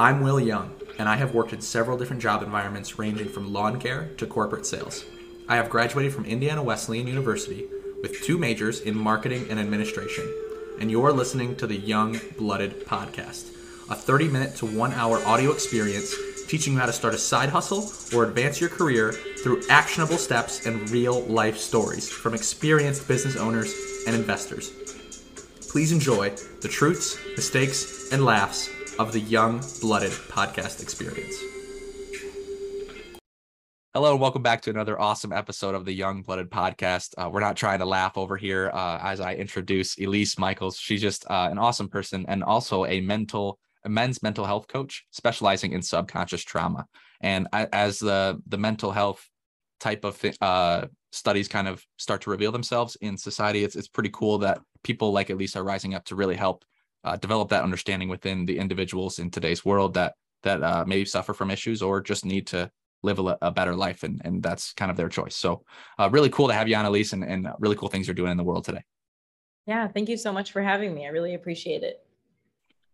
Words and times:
I'm 0.00 0.20
Will 0.20 0.38
Young, 0.38 0.70
and 0.96 1.08
I 1.08 1.16
have 1.16 1.34
worked 1.34 1.52
in 1.52 1.60
several 1.60 1.98
different 1.98 2.22
job 2.22 2.44
environments 2.44 3.00
ranging 3.00 3.28
from 3.28 3.52
lawn 3.52 3.80
care 3.80 4.10
to 4.18 4.28
corporate 4.28 4.64
sales. 4.64 5.04
I 5.48 5.56
have 5.56 5.68
graduated 5.68 6.12
from 6.14 6.24
Indiana 6.24 6.62
Wesleyan 6.62 7.08
University 7.08 7.66
with 8.00 8.22
two 8.22 8.38
majors 8.38 8.80
in 8.82 8.96
marketing 8.96 9.48
and 9.50 9.58
administration, 9.58 10.32
and 10.78 10.88
you're 10.88 11.10
listening 11.10 11.56
to 11.56 11.66
the 11.66 11.76
Young 11.76 12.20
Blooded 12.36 12.86
Podcast, 12.86 13.50
a 13.90 13.96
30 13.96 14.28
minute 14.28 14.54
to 14.58 14.66
one 14.66 14.92
hour 14.92 15.18
audio 15.26 15.50
experience 15.50 16.14
teaching 16.46 16.74
you 16.74 16.78
how 16.78 16.86
to 16.86 16.92
start 16.92 17.12
a 17.12 17.18
side 17.18 17.48
hustle 17.48 17.90
or 18.16 18.22
advance 18.22 18.60
your 18.60 18.70
career 18.70 19.10
through 19.42 19.64
actionable 19.68 20.16
steps 20.16 20.64
and 20.64 20.88
real 20.90 21.22
life 21.22 21.58
stories 21.58 22.08
from 22.08 22.34
experienced 22.34 23.08
business 23.08 23.34
owners 23.34 23.74
and 24.06 24.14
investors. 24.14 24.70
Please 25.68 25.90
enjoy 25.90 26.30
the 26.60 26.68
truths, 26.68 27.18
mistakes, 27.36 28.12
and 28.12 28.24
laughs 28.24 28.70
of 28.98 29.12
the 29.12 29.20
Young 29.20 29.62
Blooded 29.80 30.10
podcast 30.10 30.82
experience. 30.82 31.36
Hello 33.94 34.10
and 34.10 34.20
welcome 34.20 34.42
back 34.42 34.60
to 34.62 34.70
another 34.70 35.00
awesome 35.00 35.32
episode 35.32 35.76
of 35.76 35.84
the 35.84 35.92
Young 35.92 36.22
Blooded 36.22 36.50
podcast. 36.50 37.14
Uh, 37.16 37.30
we're 37.30 37.38
not 37.38 37.56
trying 37.56 37.78
to 37.78 37.84
laugh 37.84 38.18
over 38.18 38.36
here 38.36 38.70
uh, 38.74 38.98
as 39.00 39.20
I 39.20 39.34
introduce 39.34 39.96
Elise 39.98 40.34
Micheals. 40.34 40.78
She's 40.80 41.00
just 41.00 41.24
uh, 41.30 41.48
an 41.48 41.58
awesome 41.58 41.88
person 41.88 42.24
and 42.26 42.42
also 42.42 42.86
a 42.86 43.00
mental, 43.00 43.60
a 43.84 43.88
men's 43.88 44.20
mental 44.20 44.44
health 44.44 44.66
coach 44.66 45.06
specializing 45.12 45.72
in 45.72 45.82
subconscious 45.82 46.42
trauma. 46.42 46.86
And 47.20 47.46
I, 47.52 47.68
as 47.72 48.00
the 48.00 48.42
the 48.48 48.58
mental 48.58 48.90
health 48.90 49.24
type 49.78 50.04
of 50.04 50.20
uh, 50.40 50.86
studies 51.12 51.46
kind 51.46 51.68
of 51.68 51.84
start 51.98 52.22
to 52.22 52.30
reveal 52.30 52.50
themselves 52.50 52.96
in 53.00 53.16
society, 53.16 53.62
it's 53.62 53.76
it's 53.76 53.88
pretty 53.88 54.10
cool 54.12 54.38
that 54.38 54.60
people 54.82 55.12
like 55.12 55.30
Elise 55.30 55.54
are 55.54 55.64
rising 55.64 55.94
up 55.94 56.04
to 56.06 56.16
really 56.16 56.36
help 56.36 56.64
uh, 57.04 57.16
develop 57.16 57.48
that 57.48 57.62
understanding 57.62 58.08
within 58.08 58.44
the 58.44 58.58
individuals 58.58 59.18
in 59.18 59.30
today's 59.30 59.64
world 59.64 59.94
that 59.94 60.14
that 60.42 60.62
uh, 60.62 60.84
maybe 60.86 61.04
suffer 61.04 61.34
from 61.34 61.50
issues 61.50 61.82
or 61.82 62.00
just 62.00 62.24
need 62.24 62.46
to 62.46 62.70
live 63.02 63.18
a, 63.18 63.36
a, 63.42 63.50
better 63.50 63.74
life 63.74 64.02
and 64.02 64.20
and 64.24 64.42
that's 64.42 64.72
kind 64.72 64.90
of 64.90 64.96
their 64.96 65.08
choice. 65.08 65.36
So 65.36 65.62
uh, 65.98 66.08
really 66.10 66.30
cool 66.30 66.48
to 66.48 66.54
have 66.54 66.68
you 66.68 66.76
on 66.76 66.84
elise 66.84 67.12
and, 67.12 67.24
and 67.24 67.48
really 67.60 67.76
cool 67.76 67.88
things 67.88 68.06
you're 68.06 68.14
doing 68.14 68.30
in 68.30 68.36
the 68.36 68.44
world 68.44 68.64
today. 68.64 68.84
Yeah 69.66 69.88
thank 69.88 70.08
you 70.08 70.16
so 70.16 70.32
much 70.32 70.52
for 70.52 70.62
having 70.62 70.94
me. 70.94 71.06
I 71.06 71.10
really 71.10 71.34
appreciate 71.34 71.82
it 71.82 72.04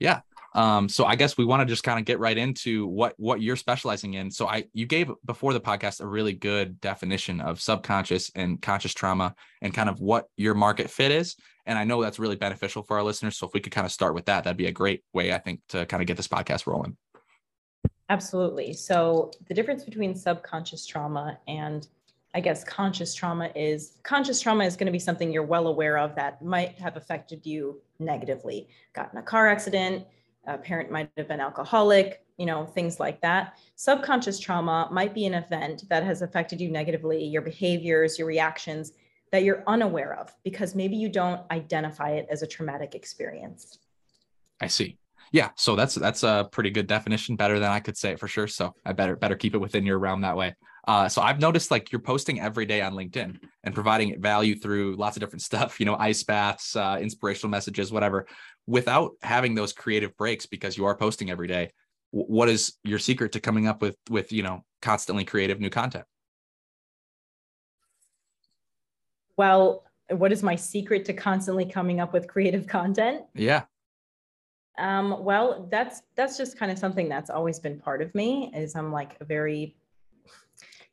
yeah 0.05 0.21
um, 0.55 0.89
so 0.89 1.05
I 1.05 1.17
guess 1.17 1.37
we 1.37 1.45
want 1.45 1.61
to 1.63 1.67
just 1.67 1.83
kind 1.83 1.99
of 1.99 2.05
get 2.05 2.21
right 2.21 2.39
into 2.39 2.87
what 2.87 3.15
what 3.17 3.43
you're 3.43 3.57
specializing 3.57 4.15
in. 4.15 4.31
So 4.31 4.47
I 4.47 4.65
you 4.73 4.87
gave 4.87 5.11
before 5.25 5.53
the 5.53 5.61
podcast 5.61 6.01
a 6.01 6.07
really 6.07 6.33
good 6.33 6.81
definition 6.81 7.41
of 7.41 7.61
subconscious 7.61 8.31
and 8.37 8.63
conscious 8.63 8.95
trauma 8.95 9.35
and 9.63 9.75
kind 9.75 9.89
of 9.89 10.01
what 10.01 10.27
your 10.37 10.55
market 10.55 10.91
fit 10.91 11.11
is. 11.11 11.35
And 11.67 11.79
I 11.79 11.85
know 11.85 12.01
that's 12.01 12.19
really 12.19 12.37
beneficial 12.37 12.83
for 12.83 12.97
our 12.99 13.03
listeners. 13.03 13.37
So 13.37 13.47
if 13.47 13.53
we 13.53 13.61
could 13.61 13.73
kind 13.73 13.85
of 13.85 13.91
start 13.91 14.15
with 14.15 14.27
that, 14.27 14.45
that'd 14.45 14.57
be 14.57 14.67
a 14.67 14.73
great 14.73 15.03
way, 15.13 15.33
I 15.33 15.39
think, 15.39 15.61
to 15.71 15.87
kind 15.87 16.03
of 16.03 16.07
get 16.07 16.17
this 16.17 16.29
podcast 16.29 16.67
rolling. 16.67 16.97
Absolutely. 18.11 18.75
So 18.75 19.33
the 19.49 19.55
difference 19.55 19.83
between 19.83 20.15
subconscious 20.15 20.87
trauma 20.87 21.39
and 21.49 21.89
I 22.35 22.41
guess 22.41 22.63
conscious 22.65 23.15
trauma 23.15 23.51
is 23.55 23.99
conscious 24.03 24.41
trauma 24.41 24.65
is 24.65 24.77
going 24.77 24.87
to 24.87 24.93
be 24.93 24.99
something 24.99 25.33
you're 25.33 25.45
well 25.45 25.69
aware 25.69 25.97
of 25.97 26.15
that 26.17 26.43
might 26.45 26.79
have 26.79 26.97
affected 26.97 27.47
you 27.47 27.81
negatively. 28.05 28.69
Got 28.93 29.13
in 29.13 29.19
a 29.19 29.23
car 29.23 29.49
accident, 29.49 30.07
a 30.47 30.59
parent 30.59 30.91
might 30.91 31.11
have 31.17 31.29
been 31.29 31.41
alcoholic, 31.41 32.25
you 32.37 32.47
know, 32.47 32.67
things 32.67 33.01
like 33.01 33.21
that. 33.23 33.59
Subconscious 33.77 34.39
trauma 34.39 34.89
might 34.91 35.15
be 35.15 35.27
an 35.27 35.35
event 35.35 35.85
that 35.89 36.03
has 36.05 36.23
affected 36.23 36.61
you 36.61 36.71
negatively, 36.71 37.25
your 37.25 37.43
behaviors, 37.43 38.19
your 38.19 38.29
reactions 38.29 38.93
that 39.33 39.43
you're 39.43 39.65
unaware 39.67 40.15
of 40.15 40.33
because 40.45 40.75
maybe 40.75 40.97
you 40.97 41.09
don't 41.09 41.41
identify 41.51 42.11
it 42.11 42.27
as 42.31 42.43
a 42.43 42.47
traumatic 42.47 42.95
experience. 42.95 43.79
I 44.61 44.69
see. 44.69 44.99
Yeah, 45.33 45.51
so 45.57 45.75
that's 45.75 45.97
that's 45.97 46.23
a 46.23 46.49
pretty 46.53 46.71
good 46.71 46.87
definition, 46.87 47.35
better 47.35 47.59
than 47.59 47.71
I 47.71 47.81
could 47.81 47.97
say 47.97 48.13
it 48.13 48.21
for 48.21 48.29
sure. 48.29 48.47
So 48.47 48.75
I 48.85 48.93
better 48.93 49.17
better 49.17 49.35
keep 49.35 49.55
it 49.55 49.59
within 49.59 49.85
your 49.85 49.99
realm 49.99 50.21
that 50.21 50.37
way. 50.37 50.55
Uh, 50.87 51.09
so 51.09 51.23
I've 51.23 51.41
noticed 51.41 51.71
like 51.71 51.91
you're 51.91 52.01
posting 52.01 52.41
every 52.41 52.67
day 52.67 52.83
on 52.83 52.93
LinkedIn 52.93 53.39
and 53.63 53.75
providing 53.75 54.21
value 54.21 54.55
through 54.55 54.97
lots 54.97 55.17
of 55.17 55.21
different 55.21 55.43
stuff, 55.43 55.81
you 55.81 55.87
know, 55.87 55.97
ice 55.97 56.23
baths, 56.23 56.77
uh, 56.77 56.99
inspirational 57.01 57.51
messages, 57.51 57.91
whatever 57.91 58.27
without 58.67 59.13
having 59.23 59.55
those 59.55 59.73
creative 59.73 60.17
breaks 60.17 60.47
because 60.47 60.77
you 60.77 60.87
are 60.87 60.97
posting 60.97 61.31
every 61.31 61.49
day. 61.49 61.71
What 62.11 62.49
is 62.49 62.75
your 62.85 62.99
secret 62.99 63.33
to 63.33 63.41
coming 63.41 63.67
up 63.67 63.83
with 63.83 63.97
with 64.09 64.33
you 64.33 64.43
know 64.43 64.65
constantly 64.81 65.25
creative 65.25 65.61
new 65.61 65.71
content? 65.71 66.05
Well 69.37 69.85
what 70.11 70.33
is 70.33 70.43
my 70.43 70.55
secret 70.55 71.07
to 71.07 71.15
constantly 71.15 71.65
coming 71.65 71.99
up 71.99 72.13
with 72.13 72.29
creative 72.29 72.67
content? 72.67 73.23
Yeah. 73.35 73.65
Um, 74.77 75.25
well 75.25 75.67
that's 75.71 76.03
that's 76.15 76.37
just 76.37 76.59
kind 76.59 76.71
of 76.71 76.79
something 76.79 77.09
that's 77.09 77.31
always 77.31 77.59
been 77.59 77.79
part 77.79 78.03
of 78.03 78.13
me 78.13 78.51
is 78.53 78.75
i'm 78.75 78.91
like 78.91 79.17
a 79.21 79.25
very 79.25 79.77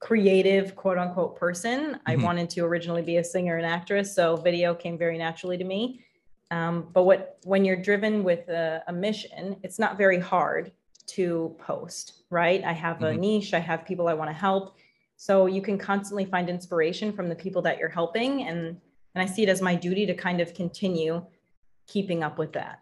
creative 0.01 0.75
quote 0.75 0.97
unquote 0.97 1.37
person 1.37 1.93
mm-hmm. 1.93 1.97
i 2.11 2.15
wanted 2.15 2.49
to 2.49 2.61
originally 2.61 3.01
be 3.01 3.17
a 3.17 3.23
singer 3.23 3.57
and 3.57 3.65
actress 3.65 4.13
so 4.13 4.35
video 4.35 4.75
came 4.75 4.97
very 4.97 5.17
naturally 5.17 5.57
to 5.57 5.63
me 5.63 6.03
um, 6.51 6.89
but 6.91 7.03
what 7.03 7.37
when 7.45 7.63
you're 7.63 7.81
driven 7.81 8.23
with 8.23 8.49
a, 8.49 8.83
a, 8.87 8.93
mission, 8.93 9.55
it's 9.63 9.79
not 9.79 9.97
very 9.97 10.19
hard 10.19 10.73
to 11.07 11.55
post, 11.57 12.23
right? 12.29 12.61
I 12.63 12.73
have 12.73 13.01
a 13.01 13.05
mm-hmm. 13.05 13.21
niche, 13.21 13.53
I 13.53 13.59
have 13.59 13.85
people 13.85 14.09
I 14.09 14.13
want 14.13 14.29
to 14.29 14.33
help. 14.33 14.75
So 15.15 15.45
you 15.45 15.61
can 15.61 15.77
constantly 15.77 16.25
find 16.25 16.49
inspiration 16.49 17.13
from 17.13 17.29
the 17.29 17.35
people 17.35 17.61
that 17.61 17.77
you're 17.77 17.89
helping. 17.89 18.47
And 18.47 18.77
and 19.15 19.21
I 19.21 19.25
see 19.25 19.43
it 19.43 19.49
as 19.49 19.61
my 19.61 19.75
duty 19.75 20.05
to 20.05 20.13
kind 20.13 20.41
of 20.41 20.53
continue 20.53 21.25
keeping 21.87 22.21
up 22.21 22.37
with 22.37 22.51
that. 22.53 22.79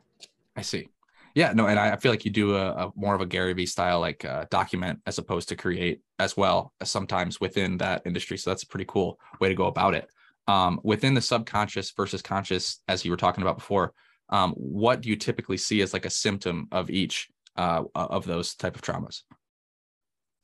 I 0.56 0.64
see. 0.64 0.90
Yeah, 1.36 1.54
no, 1.54 1.68
and 1.68 1.80
I 1.80 1.96
feel 1.98 2.12
like 2.12 2.26
you 2.26 2.32
do 2.32 2.56
a, 2.56 2.72
a 2.72 2.92
more 2.96 3.16
of 3.16 3.22
a 3.22 3.26
Gary 3.26 3.54
Vee 3.54 3.66
style, 3.66 4.00
like 4.00 4.26
uh, 4.26 4.46
document 4.50 5.00
as 5.06 5.18
opposed 5.18 5.50
to 5.50 5.56
create 5.56 6.02
as 6.18 6.36
well 6.36 6.74
as 6.82 6.90
sometimes 6.90 7.40
within 7.40 7.78
that 7.78 8.02
industry. 8.06 8.38
So 8.38 8.50
that's 8.50 8.64
a 8.64 8.68
pretty 8.68 8.86
cool 8.88 9.20
way 9.40 9.50
to 9.50 9.56
go 9.56 9.68
about 9.68 9.94
it 9.94 10.10
um, 10.50 10.80
within 10.84 11.14
the 11.14 11.22
subconscious 11.22 11.92
versus 11.92 12.24
conscious, 12.24 12.82
as 12.88 13.06
you 13.06 13.12
were 13.12 13.18
talking 13.18 13.44
about 13.44 13.58
before, 13.58 13.94
um, 14.30 14.54
what 14.54 15.02
do 15.02 15.10
you 15.10 15.16
typically 15.16 15.58
see 15.58 15.82
as 15.82 15.94
like 15.94 16.06
a 16.06 16.10
symptom 16.10 16.68
of 16.72 16.90
each 16.90 17.30
uh, 17.56 17.84
of 17.94 18.26
those 18.26 18.56
type 18.56 18.76
of 18.76 18.82
traumas? 18.82 19.22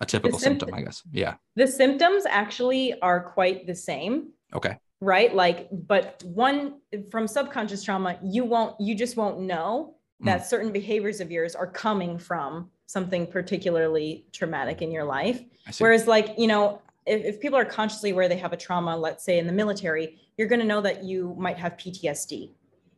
A 0.01 0.05
typical 0.05 0.37
symptom, 0.37 0.73
I 0.73 0.81
guess. 0.81 1.01
Yeah. 1.11 1.35
The 1.55 1.65
symptoms 1.65 2.25
actually 2.29 2.99
are 3.01 3.31
quite 3.31 3.65
the 3.65 3.73
same. 3.73 4.29
Okay. 4.53 4.77
Right. 5.01 5.33
Like, 5.33 5.69
but 5.71 6.23
one 6.23 6.81
from 7.09 7.27
subconscious 7.27 7.83
trauma, 7.83 8.19
you 8.23 8.45
won't, 8.45 8.79
you 8.79 8.93
just 8.93 9.17
won't 9.17 9.39
know 9.39 9.95
that 10.21 10.41
mm. 10.41 10.45
certain 10.45 10.71
behaviors 10.71 11.19
of 11.19 11.31
yours 11.31 11.55
are 11.55 11.67
coming 11.67 12.17
from 12.17 12.69
something 12.85 13.27
particularly 13.27 14.25
traumatic 14.31 14.81
in 14.81 14.91
your 14.91 15.03
life. 15.03 15.41
Whereas, 15.79 16.07
like, 16.07 16.35
you 16.37 16.47
know, 16.47 16.81
if, 17.05 17.23
if 17.23 17.39
people 17.41 17.57
are 17.57 17.65
consciously 17.65 18.11
aware 18.11 18.27
they 18.27 18.37
have 18.37 18.53
a 18.53 18.57
trauma, 18.57 18.95
let's 18.95 19.23
say 19.23 19.39
in 19.39 19.47
the 19.47 19.53
military, 19.53 20.19
you're 20.37 20.47
going 20.47 20.61
to 20.61 20.65
know 20.65 20.81
that 20.81 21.03
you 21.03 21.35
might 21.37 21.57
have 21.57 21.73
PTSD. 21.73 22.51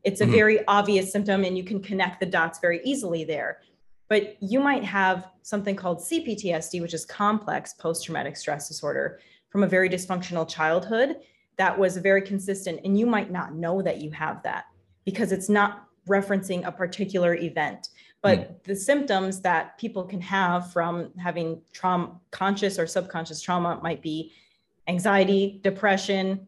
It's 0.04 0.22
a 0.22 0.24
mm-hmm. 0.24 0.34
very 0.34 0.68
obvious 0.68 1.12
symptom 1.12 1.44
and 1.44 1.58
you 1.58 1.64
can 1.64 1.82
connect 1.82 2.20
the 2.20 2.26
dots 2.26 2.60
very 2.60 2.82
easily 2.84 3.24
there. 3.24 3.60
But 4.10 4.38
you 4.42 4.60
might 4.60 4.84
have 4.86 5.28
something 5.42 5.76
called 5.76 6.00
CPTSD, 6.00 6.82
which 6.82 6.94
is 6.94 7.06
complex 7.06 7.74
post 7.74 8.06
traumatic 8.06 8.38
stress 8.38 8.68
disorder 8.68 9.20
from 9.50 9.64
a 9.64 9.68
very 9.68 9.90
dysfunctional 9.90 10.48
childhood 10.48 11.18
that 11.58 11.78
was 11.78 11.98
very 11.98 12.22
consistent. 12.22 12.80
And 12.86 12.98
you 12.98 13.06
might 13.06 13.32
not 13.32 13.56
know 13.56 13.82
that 13.82 14.00
you 14.02 14.12
have 14.12 14.44
that 14.44 14.66
because 15.04 15.32
it's 15.32 15.50
not 15.50 15.88
referencing 16.08 16.66
a 16.66 16.72
particular 16.72 17.36
event. 17.36 17.90
But 18.22 18.40
mm. 18.40 18.64
the 18.64 18.76
symptoms 18.76 19.42
that 19.42 19.78
people 19.78 20.04
can 20.04 20.22
have 20.22 20.72
from 20.72 21.12
having 21.18 21.62
trauma, 21.72 22.20
conscious 22.32 22.80
or 22.80 22.88
subconscious 22.88 23.42
trauma 23.42 23.80
might 23.84 24.02
be 24.02 24.34
anxiety, 24.88 25.60
depression, 25.64 26.48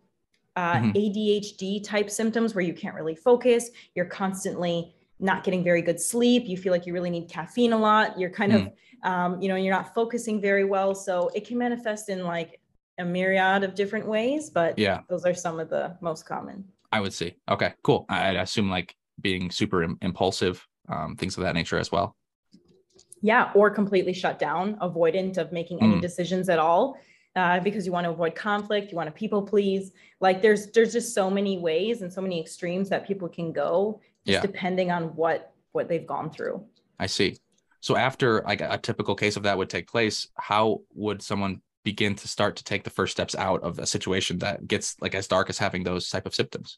uh, 0.56 0.76
mm-hmm. 0.76 0.92
ADHD 0.92 1.84
type 1.84 2.10
symptoms 2.10 2.56
where 2.56 2.64
you 2.64 2.74
can't 2.74 2.96
really 2.96 3.16
focus. 3.16 3.70
You're 3.96 4.06
constantly 4.06 4.96
not 5.20 5.44
getting 5.44 5.64
very 5.64 5.82
good 5.82 6.00
sleep. 6.02 6.48
You 6.48 6.58
feel 6.58 6.72
like 6.72 6.86
you 6.86 6.94
really 6.94 7.10
need 7.10 7.30
caffeine 7.30 7.74
a 7.74 7.78
lot. 7.78 8.20
You're 8.20 8.30
kind 8.30 8.52
mm. 8.52 8.68
of, 8.68 9.10
um, 9.10 9.42
you 9.42 9.48
know, 9.48 9.56
you're 9.56 9.74
not 9.74 9.94
focusing 9.94 10.42
very 10.42 10.64
well. 10.64 10.96
So 10.96 11.30
it 11.36 11.46
can 11.46 11.58
manifest 11.58 12.10
in 12.10 12.24
like 12.24 12.60
a 12.98 13.06
myriad 13.06 13.64
of 13.64 13.76
different 13.76 14.06
ways, 14.06 14.50
but 14.50 14.78
yeah, 14.78 15.02
those 15.10 15.26
are 15.26 15.34
some 15.34 15.60
of 15.60 15.70
the 15.70 15.96
most 16.02 16.26
common. 16.26 16.66
I 16.92 17.00
would 17.00 17.14
see. 17.14 17.36
Okay, 17.50 17.74
cool. 17.84 18.06
I 18.10 18.32
assume 18.32 18.70
like 18.70 18.96
being 19.22 19.52
super 19.52 19.84
Im- 19.84 19.98
impulsive 20.02 20.66
um, 20.88 21.16
things 21.16 21.38
of 21.38 21.44
that 21.44 21.56
nature 21.56 21.78
as 21.78 21.92
well. 21.92 22.16
Yeah, 23.22 23.52
or 23.54 23.70
completely 23.70 24.14
shut 24.14 24.40
down, 24.40 24.76
avoidant 24.78 25.38
of 25.38 25.52
making 25.52 25.82
any 25.82 25.96
mm. 25.96 26.02
decisions 26.02 26.50
at 26.50 26.60
all. 26.60 26.98
Uh, 27.36 27.60
because 27.60 27.86
you 27.86 27.92
want 27.92 28.06
to 28.06 28.10
avoid 28.10 28.34
conflict, 28.34 28.92
you 28.92 28.98
want 28.98 29.08
to 29.08 29.14
people 29.14 29.42
please. 29.42 29.92
Like 30.20 30.42
there's 30.42 30.72
there's 30.72 30.92
just 30.92 31.14
so 31.14 31.30
many 31.30 31.60
ways 31.60 32.02
and 32.02 32.12
so 32.12 32.22
many 32.22 32.42
extremes 32.42 32.90
that 32.90 33.06
people 33.08 33.30
can 33.30 33.54
go, 33.54 34.02
just 34.26 34.38
yeah. 34.38 34.42
depending 34.42 34.92
on 34.92 35.16
what 35.16 35.54
what 35.72 35.88
they've 35.88 36.06
gone 36.06 36.32
through. 36.32 36.66
I 37.00 37.06
see. 37.06 37.38
So 37.82 37.96
after 37.96 38.42
like 38.42 38.62
a 38.62 38.78
typical 38.78 39.16
case 39.16 39.38
of 39.38 39.44
that 39.44 39.58
would 39.58 39.70
take 39.70 39.88
place, 39.88 40.28
how 40.36 40.82
would 40.96 41.22
someone 41.22 41.62
begin 41.84 42.16
to 42.16 42.28
start 42.28 42.58
to 42.58 42.64
take 42.64 42.84
the 42.84 42.90
first 42.90 43.14
steps 43.14 43.36
out 43.36 43.64
of 43.64 43.80
a 43.80 43.86
situation 43.86 44.40
that 44.40 44.68
gets 44.68 44.96
like 45.00 45.16
as 45.16 45.28
dark 45.28 45.50
as 45.50 45.58
having 45.58 45.84
those 45.84 46.10
type 46.10 46.26
of 46.26 46.36
symptoms? 46.36 46.78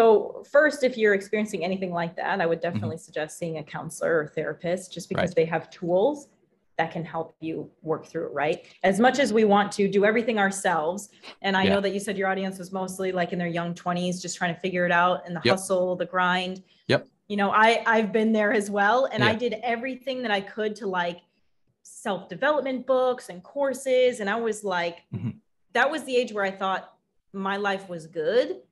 So, 0.00 0.44
first, 0.48 0.84
if 0.84 0.96
you're 0.96 1.14
experiencing 1.14 1.64
anything 1.64 1.90
like 1.92 2.14
that, 2.14 2.40
I 2.40 2.46
would 2.46 2.60
Mm-hmm. 2.60 2.74
definitely 2.74 2.98
suggest 2.98 3.38
seeing 3.38 3.58
a 3.58 3.62
counselor 3.64 4.20
or 4.20 4.26
therapist 4.28 4.92
just 4.92 5.08
because 5.08 5.30
Right. 5.30 5.34
they 5.34 5.44
have 5.46 5.68
tools 5.68 6.28
that 6.78 6.92
can 6.92 7.04
help 7.04 7.34
you 7.40 7.68
work 7.82 8.06
through 8.06 8.26
it, 8.26 8.32
right? 8.32 8.64
As 8.84 9.00
much 9.00 9.18
as 9.18 9.32
we 9.32 9.42
want 9.44 9.72
to 9.72 9.88
do 9.88 10.04
everything 10.04 10.38
ourselves, 10.38 11.08
and 11.42 11.56
I 11.56 11.64
Yeah. 11.64 11.70
know 11.74 11.80
that 11.80 11.90
you 11.90 11.98
said 11.98 12.16
your 12.16 12.28
audience 12.28 12.56
was 12.56 12.70
mostly 12.70 13.10
like 13.10 13.32
in 13.32 13.38
their 13.40 13.48
young 13.48 13.74
20s, 13.74 14.22
just 14.22 14.36
trying 14.36 14.54
to 14.54 14.60
figure 14.60 14.86
it 14.86 14.92
out 14.92 15.26
and 15.26 15.34
the 15.34 15.40
Yep. 15.44 15.54
hustle, 15.54 15.96
the 15.96 16.06
grind. 16.06 16.62
Yep. 16.86 17.08
You 17.26 17.36
know, 17.36 17.50
I 17.50 17.82
I've 17.84 18.12
been 18.12 18.32
there 18.32 18.52
as 18.52 18.70
well, 18.70 19.06
and 19.06 19.24
I 19.24 19.34
did 19.34 19.54
everything 19.64 20.22
that 20.22 20.30
I 20.30 20.40
could 20.40 20.76
to 20.76 20.86
like 20.86 21.18
self-development 21.82 22.86
books 22.86 23.28
and 23.28 23.42
courses, 23.42 24.20
and 24.20 24.30
I 24.30 24.36
was 24.36 24.62
like, 24.62 24.98
Mhm. 25.12 25.40
that 25.72 25.90
was 25.90 26.04
the 26.04 26.16
age 26.16 26.32
where 26.32 26.44
I 26.44 26.52
thought 26.52 26.94
my 27.32 27.56
life 27.56 27.88
was 27.88 28.06
good 28.06 28.62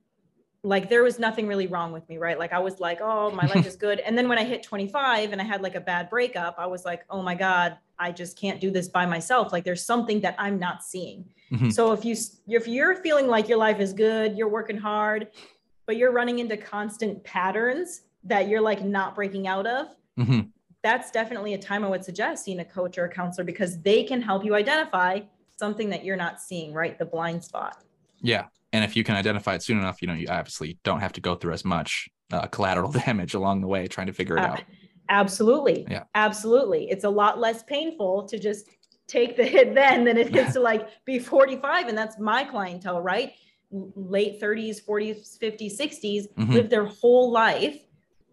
like 0.69 0.91
there 0.91 1.03
was 1.03 1.19
nothing 1.19 1.47
really 1.47 1.67
wrong 1.67 1.93
with 1.93 2.07
me, 2.11 2.19
right? 2.19 2.39
Like 2.39 2.53
I 2.53 2.59
was 2.59 2.79
like, 2.79 3.01
oh, 3.01 3.31
my 3.31 3.47
life 3.47 3.65
is 3.67 3.75
good. 3.75 4.01
And 4.01 4.17
then 4.19 4.29
when 4.29 4.37
I 4.39 4.45
hit 4.45 4.63
25 4.63 5.33
and 5.33 5.41
I 5.41 5.45
had 5.45 5.63
like 5.63 5.75
a 5.75 5.81
bad 5.81 6.11
breakup, 6.11 6.57
I 6.59 6.67
was 6.67 6.85
like, 6.85 7.05
oh 7.09 7.23
my 7.23 7.35
God, 7.35 7.79
I 7.99 8.13
just 8.13 8.39
can't 8.39 8.61
do 8.61 8.71
this 8.71 8.87
by 8.87 9.07
myself. 9.07 9.51
Like 9.51 9.65
there's 9.65 9.83
something 9.85 10.21
that 10.21 10.35
I'm 10.39 10.59
not 10.59 10.85
seeing. 10.85 11.25
Mhm. 11.51 11.73
So 11.73 11.93
if 11.93 12.05
you 12.05 12.15
if 12.49 12.69
you're 12.69 12.97
feeling 12.97 13.29
like 13.29 13.49
your 13.49 13.57
life 13.57 13.81
is 13.81 13.95
good, 13.95 14.37
you're 14.37 14.51
working 14.51 14.77
hard, 14.77 15.29
but 15.87 15.97
you're 15.97 16.13
running 16.13 16.39
into 16.39 16.57
constant 16.59 17.25
patterns 17.25 18.03
that 18.25 18.47
you're 18.49 18.61
like 18.61 18.85
not 18.85 19.15
breaking 19.15 19.47
out 19.49 19.67
of, 19.67 19.87
Mhm. 20.19 20.51
that's 20.83 21.11
definitely 21.11 21.55
a 21.55 21.59
time 21.59 21.83
I 21.83 21.89
would 21.89 22.05
suggest 22.05 22.45
seeing 22.45 22.61
a 22.61 22.65
coach 22.65 22.99
or 22.99 23.05
a 23.07 23.09
counselor 23.09 23.45
because 23.45 23.81
they 23.81 24.05
can 24.05 24.21
help 24.21 24.45
you 24.45 24.55
identify 24.55 25.21
something 25.57 25.89
that 25.91 26.05
you're 26.05 26.17
not 26.17 26.43
seeing, 26.43 26.75
right? 26.75 26.99
The 26.99 27.07
blind 27.07 27.43
spot. 27.43 27.83
Yeah. 28.21 28.49
And 28.73 28.85
if 28.85 28.97
you 28.97 29.05
can 29.05 29.17
identify 29.17 29.55
it 29.55 29.63
soon 29.63 29.79
enough, 29.79 30.03
you 30.03 30.09
know, 30.09 30.15
you 30.15 30.29
obviously 30.29 30.79
don't 30.85 31.01
have 31.01 31.13
to 31.15 31.21
go 31.21 31.35
through 31.35 31.55
as 31.55 31.65
much 31.65 32.09
uh, 32.33 32.47
collateral 32.47 32.93
damage 33.07 33.35
along 33.35 33.61
the 33.63 33.67
way 33.69 33.87
trying 33.87 34.09
to 34.09 34.13
figure 34.13 34.37
it 34.37 34.45
Uh, 34.45 34.49
out. 34.49 34.65
Absolutely. 35.09 35.87
Yeah. 35.91 36.05
Absolutely. 36.15 36.91
It's 36.91 37.05
a 37.05 37.09
lot 37.09 37.39
less 37.39 37.63
painful 37.63 38.29
to 38.29 38.39
just 38.39 38.69
take 39.07 39.37
the 39.37 39.45
hit 39.45 39.75
then 39.75 40.05
than 40.05 40.19
it 40.19 40.37
is 40.37 40.53
to 40.55 40.61
like 40.61 40.87
be 41.07 41.19
45. 41.19 41.89
And 41.89 41.97
that's 41.97 42.19
my 42.19 42.45
clientele, 42.45 43.01
right? 43.01 43.33
Late 43.71 44.41
30s, 44.41 44.81
40s, 44.85 45.39
50s, 45.39 45.77
60s, 45.79 46.27
Mhm. 46.37 46.53
live 46.55 46.69
their 46.71 46.85
whole 46.87 47.31
life 47.31 47.79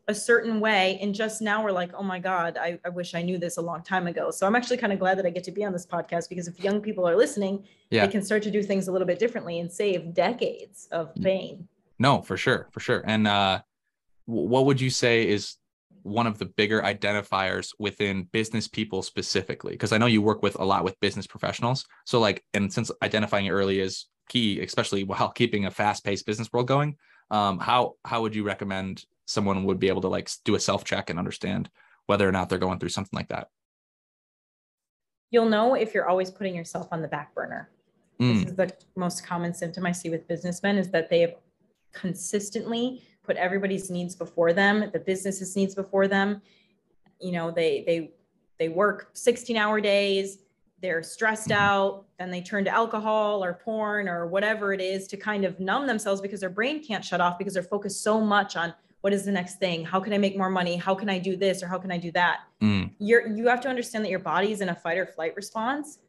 a 0.08 0.14
certain 0.14 0.60
way. 0.60 1.00
And 1.02 1.16
just 1.16 1.42
now 1.42 1.64
we're 1.64 1.72
like, 1.72 1.92
oh 1.96 2.04
my 2.04 2.20
God, 2.20 2.58
I, 2.58 2.80
I 2.86 2.90
wish 2.90 3.16
I 3.16 3.22
knew 3.24 3.38
this 3.38 3.58
a 3.58 3.62
long 3.62 3.82
time 3.82 4.06
ago. 4.08 4.30
So 4.32 4.46
I'm 4.46 4.56
actually 4.56 4.78
kind 4.78 4.94
of 4.94 5.00
glad 5.00 5.18
that 5.18 5.26
I 5.26 5.30
get 5.32 5.44
to 5.46 5.52
be 5.52 5.64
on 5.66 5.74
this 5.74 5.86
podcast 5.86 6.30
because 6.30 6.48
if 6.48 6.60
young 6.60 6.80
people 6.82 7.08
are 7.08 7.16
listening, 7.16 7.64
Yeah. 7.90 8.06
they 8.06 8.12
can 8.12 8.24
start 8.24 8.44
to 8.44 8.52
do 8.52 8.62
things 8.62 8.88
a 8.88 8.92
little 8.92 9.08
bit 9.08 9.18
differently 9.18 9.60
and 9.60 9.72
save 9.72 10.14
decades 10.14 10.88
of 10.92 11.14
pain. 11.16 11.68
No, 11.98 12.22
for 12.22 12.38
sure, 12.38 12.68
for 12.72 12.80
sure. 12.82 13.04
And 13.08 13.26
uh, 13.28 13.62
what 14.26 14.66
would 14.66 14.80
you 14.80 14.90
say 14.90 15.28
is 15.28 15.56
one 16.04 16.28
of 16.28 16.38
the 16.38 16.46
bigger 16.46 16.82
identifiers 16.84 17.74
within 17.80 18.24
business 18.32 18.68
people 18.68 19.02
specifically? 19.02 19.72
Because 19.72 19.92
I 19.92 19.98
know 19.98 20.06
you 20.06 20.22
work 20.22 20.44
with 20.44 20.56
a 20.60 20.64
lot 20.66 20.84
with 20.84 21.00
business 21.00 21.26
professionals. 21.26 21.84
So, 22.06 22.20
like, 22.20 22.44
and 22.54 22.72
since 22.72 22.92
identifying 23.02 23.48
it 23.48 23.52
early 23.52 23.80
is 23.80 24.06
key, 24.30 24.62
especially 24.62 25.04
while 25.04 25.30
keeping 25.30 25.66
a 25.66 25.72
fast-paced 25.72 26.26
business 26.28 26.52
world 26.54 26.68
going, 26.68 26.96
um, 27.32 27.58
how 27.58 27.94
how 28.06 28.22
would 28.22 28.36
you 28.36 28.44
recommend 28.44 29.04
someone 29.26 29.64
would 29.66 29.80
be 29.80 29.88
able 29.90 30.02
to 30.02 30.08
like 30.08 30.30
do 30.44 30.56
a 30.56 30.60
self 30.60 30.84
check 30.84 31.10
and 31.10 31.20
understand 31.20 31.70
whether 32.06 32.28
or 32.28 32.32
not 32.32 32.50
they're 32.50 32.60
going 32.60 32.80
through 32.80 32.90
something 32.90 33.18
like 33.18 33.28
that? 33.30 33.50
You'll 35.32 35.50
know 35.50 35.74
if 35.76 35.94
you're 35.94 36.08
always 36.08 36.32
putting 36.32 36.56
yourself 36.56 36.88
on 36.92 37.02
the 37.02 37.08
back 37.08 37.34
burner. 37.34 37.70
Mm, 38.20 38.44
this 38.44 38.52
is 38.52 38.56
the 38.56 38.74
most 38.96 39.26
common 39.26 39.54
symptom 39.54 39.86
I 39.86 39.92
see 39.92 40.10
with 40.10 40.28
businessmen 40.28 40.78
is 40.78 40.90
that 40.92 41.10
they 41.10 41.22
have 41.22 41.36
consistently 41.94 43.04
put 43.24 43.36
everybody's 43.38 43.90
needs 43.90 44.16
before 44.16 44.54
them, 44.54 44.90
the 44.94 45.00
business's 45.00 45.56
needs 45.56 45.76
before 45.76 46.08
them. 46.08 46.42
You 47.20 47.32
know, 47.34 47.52
they 47.52 47.84
they 47.86 48.12
they 48.60 48.70
work 48.70 49.10
16 49.14 49.58
hour 49.58 49.82
days, 49.82 50.38
they're 50.82 51.04
stressed 51.04 51.50
Mhm. 51.50 51.56
out, 51.56 52.06
then 52.20 52.30
they 52.32 52.42
turn 52.42 52.64
to 52.66 52.72
alcohol 52.72 53.44
or 53.44 53.54
porn 53.56 54.08
or 54.08 54.28
whatever 54.28 54.72
it 54.72 54.80
is 54.80 55.08
to 55.08 55.18
kind 55.18 55.44
of 55.44 55.60
numb 55.60 55.88
themselves 55.88 56.22
because 56.22 56.40
their 56.40 56.50
brain 56.50 56.82
can't 56.84 57.04
shut 57.04 57.20
off 57.20 57.38
because 57.38 57.54
they're 57.56 57.64
focused 57.64 58.02
so 58.04 58.22
much 58.22 58.56
on 58.56 58.74
what 59.06 59.14
is 59.14 59.24
the 59.24 59.32
next 59.32 59.60
thing? 59.60 59.86
How 59.86 60.00
can 60.00 60.14
I 60.14 60.18
make 60.18 60.36
more 60.36 60.50
money? 60.50 60.78
How 60.78 60.96
can 60.96 61.12
I 61.12 61.20
do 61.20 61.36
this 61.36 61.62
or 61.62 61.68
how 61.68 61.78
can 61.78 61.92
I 61.92 62.00
do 62.00 62.12
that? 62.14 62.40
mm, 62.60 62.90
you're 62.98 63.28
you 63.28 63.48
have 63.48 63.62
to 63.62 63.70
understand 63.70 64.04
that 64.04 64.10
your 64.10 64.26
body 64.34 64.52
is 64.52 64.62
in 64.62 64.70
a 64.70 64.74
fight 64.84 64.98
or 64.98 65.06
flight 65.06 65.36
response 65.36 66.00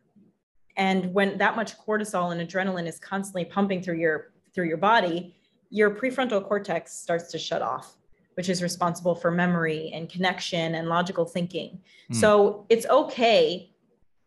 and 0.78 1.12
when 1.12 1.36
that 1.36 1.56
much 1.56 1.76
cortisol 1.78 2.32
and 2.32 2.40
adrenaline 2.40 2.86
is 2.86 2.98
constantly 2.98 3.44
pumping 3.44 3.82
through 3.82 3.98
your 3.98 4.32
through 4.54 4.68
your 4.72 4.78
body 4.78 5.36
your 5.68 5.90
prefrontal 5.90 6.42
cortex 6.42 6.96
starts 6.96 7.30
to 7.32 7.38
shut 7.38 7.60
off 7.60 7.98
which 8.36 8.48
is 8.48 8.62
responsible 8.62 9.14
for 9.14 9.30
memory 9.30 9.90
and 9.92 10.08
connection 10.08 10.76
and 10.76 10.88
logical 10.88 11.26
thinking 11.26 11.78
Hmm. 12.08 12.14
so 12.14 12.64
it's 12.70 12.86
okay 12.86 13.72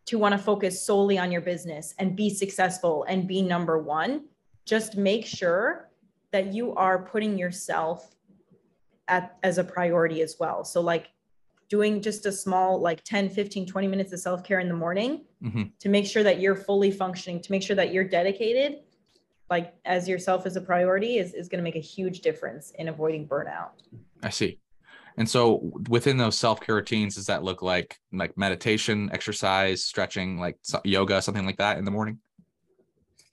to 0.05 0.19
want 0.19 0.33
to 0.33 0.37
focus 0.37 0.73
solely 0.89 1.17
on 1.17 1.31
your 1.31 1.41
business 1.41 1.95
and 1.97 2.15
be 2.15 2.29
successful 2.29 3.03
and 3.09 3.27
be 3.27 3.41
number 3.41 3.79
1 3.79 4.25
just 4.65 4.95
make 4.95 5.25
sure 5.25 5.89
that 6.33 6.53
you 6.53 6.75
are 6.75 6.99
putting 7.13 7.35
yourself 7.35 8.15
at 9.09 9.37
as 9.43 9.57
a 9.57 9.63
priority 9.63 10.21
as 10.21 10.35
well 10.39 10.63
so 10.63 10.79
like 10.79 11.07
doing 11.67 12.01
just 12.01 12.25
a 12.25 12.31
small 12.31 12.79
like 12.79 13.03
10 13.03 13.29
15 13.29 13.65
20 13.65 13.87
minutes 13.87 14.13
of 14.13 14.19
self-care 14.19 14.59
in 14.59 14.67
the 14.67 14.75
morning 14.75 15.25
mhm. 15.43 15.71
to 15.79 15.89
make 15.89 16.05
sure 16.05 16.23
that 16.23 16.39
you're 16.39 16.55
fully 16.55 16.91
functioning 16.91 17.41
to 17.41 17.51
make 17.51 17.63
sure 17.63 17.75
that 17.75 17.93
you're 17.93 18.03
dedicated 18.03 18.79
like 19.49 19.73
as 19.85 20.07
yourself 20.07 20.45
as 20.45 20.55
a 20.55 20.61
priority 20.61 21.17
is, 21.17 21.33
is 21.33 21.47
going 21.47 21.57
to 21.57 21.63
make 21.63 21.75
a 21.75 21.79
huge 21.79 22.21
difference 22.21 22.71
in 22.77 22.87
avoiding 22.87 23.27
burnout 23.27 23.71
I 24.21 24.29
see. 24.29 24.59
And 25.17 25.29
so 25.29 25.71
within 25.89 26.17
those 26.17 26.37
self-care 26.37 26.75
routines, 26.75 27.15
does 27.15 27.25
that 27.25 27.43
look 27.43 27.61
like 27.61 27.97
like 28.13 28.37
meditation, 28.37 29.09
exercise, 29.11 29.83
stretching, 29.83 30.39
like 30.39 30.57
yoga, 30.85 31.21
something 31.21 31.45
like 31.45 31.57
that 31.57 31.77
in 31.77 31.85
the 31.85 31.91
morning? 31.91 32.19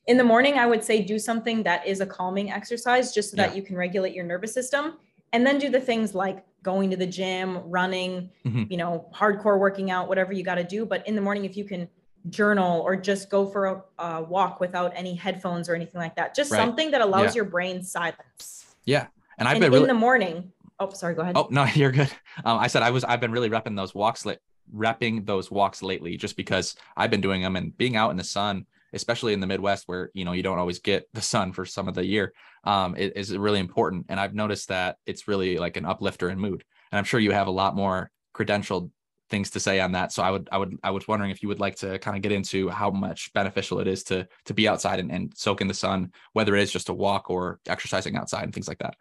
in 0.06 0.16
the 0.16 0.24
morning 0.24 0.54
i 0.56 0.66
would 0.66 0.84
say 0.84 1.02
do 1.02 1.18
something 1.18 1.62
that 1.64 1.84
is 1.86 2.00
a 2.00 2.06
calming 2.06 2.50
exercise 2.50 3.12
just 3.12 3.30
so 3.30 3.36
that 3.36 3.56
you 3.56 3.62
can 3.62 3.76
regulate 3.76 4.14
your 4.14 4.24
nervous 4.24 4.54
system 4.54 4.98
and 5.32 5.46
then 5.46 5.58
do 5.58 5.68
the 5.68 5.80
things 5.80 6.14
like 6.14 6.44
going 6.62 6.90
to 6.90 6.96
the 6.96 7.06
gym 7.06 7.58
running 7.70 8.30
Mhm. 8.44 8.70
you 8.70 8.76
know 8.76 9.08
hardcore 9.14 9.58
working 9.58 9.90
out 9.90 10.08
whatever 10.08 10.32
you 10.32 10.42
got 10.42 10.56
to 10.56 10.64
do 10.64 10.84
but 10.84 11.06
in 11.06 11.14
the 11.14 11.20
morning 11.22 11.44
if 11.44 11.56
you 11.56 11.64
can 11.64 11.88
journal 12.28 12.80
or 12.80 12.96
just 12.96 13.30
go 13.30 13.46
for 13.46 13.66
a, 13.66 13.82
a 14.02 14.22
walk 14.22 14.58
without 14.58 14.92
any 14.96 15.14
headphones 15.14 15.68
or 15.68 15.74
anything 15.76 16.00
like 16.00 16.16
that 16.16 16.34
just 16.34 16.50
Right. 16.50 16.58
something 16.58 16.90
that 16.90 17.00
allows 17.00 17.34
Yeah. 17.34 17.40
your 17.40 17.44
brain 17.44 17.82
silence 17.82 18.74
Yeah. 18.84 19.06
And 19.38 19.46
I've 19.46 19.56
and 19.62 19.70
been 19.70 19.82
in 19.82 19.86
the 19.88 19.94
morning 19.94 20.52
oh 20.80 20.90
sorry 20.90 21.14
go 21.14 21.22
ahead 21.22 21.36
Oh 21.36 21.46
no, 21.50 21.64
you're 21.74 21.92
good. 21.92 22.10
Um, 22.44 22.58
I 22.58 22.66
said 22.66 22.82
I 22.82 22.90
was 22.90 23.04
I've 23.04 23.20
been 23.20 23.32
really 23.32 23.50
repping 23.50 23.76
those 23.76 23.94
walks 23.94 24.24
lit 24.26 24.40
repping 24.74 25.24
those 25.24 25.48
walks 25.52 25.82
lately 25.82 26.16
just 26.16 26.36
because 26.36 26.74
I've 26.96 27.10
been 27.10 27.20
doing 27.20 27.42
them 27.42 27.54
and 27.54 27.76
being 27.76 27.94
out 27.94 28.10
in 28.10 28.16
the 28.16 28.24
sun, 28.24 28.66
especially 28.96 29.32
in 29.32 29.40
the 29.40 29.46
Midwest 29.46 29.84
where 29.86 30.10
you 30.14 30.24
know 30.24 30.32
you 30.32 30.42
don't 30.42 30.58
always 30.58 30.80
get 30.80 31.06
the 31.12 31.22
sun 31.22 31.52
for 31.52 31.64
some 31.64 31.86
of 31.86 31.94
the 31.94 32.04
year, 32.04 32.32
um, 32.64 32.96
it 32.96 33.16
is 33.16 33.36
really 33.36 33.60
important. 33.60 34.06
And 34.08 34.18
I've 34.18 34.34
noticed 34.34 34.68
that 34.68 34.96
it's 35.06 35.28
really 35.28 35.58
like 35.58 35.76
an 35.76 35.86
uplifter 35.86 36.28
in 36.28 36.40
mood. 36.40 36.64
And 36.90 36.98
I'm 36.98 37.04
sure 37.04 37.20
you 37.20 37.30
have 37.32 37.46
a 37.46 37.52
lot 37.52 37.76
more 37.76 38.10
credentialed 38.34 38.90
things 39.28 39.50
to 39.50 39.60
say 39.60 39.80
on 39.80 39.92
that. 39.92 40.12
So 40.12 40.22
I 40.22 40.30
would 40.30 40.48
I 40.52 40.58
would 40.58 40.76
I 40.82 40.90
was 40.90 41.08
wondering 41.08 41.30
if 41.30 41.42
you 41.42 41.48
would 41.48 41.60
like 41.60 41.76
to 41.76 41.98
kind 41.98 42.16
of 42.16 42.22
get 42.22 42.32
into 42.32 42.68
how 42.68 42.90
much 42.90 43.32
beneficial 43.32 43.80
it 43.80 43.88
is 43.88 44.04
to 44.04 44.26
to 44.46 44.54
be 44.54 44.68
outside 44.68 45.00
and, 45.00 45.10
and 45.10 45.32
soak 45.36 45.60
in 45.60 45.68
the 45.68 45.74
sun, 45.74 46.12
whether 46.32 46.54
it 46.54 46.62
is 46.62 46.72
just 46.72 46.88
a 46.88 46.94
walk 46.94 47.30
or 47.30 47.60
exercising 47.66 48.16
outside 48.16 48.44
and 48.44 48.54
things 48.54 48.68
like 48.68 48.78
that. 48.78 48.94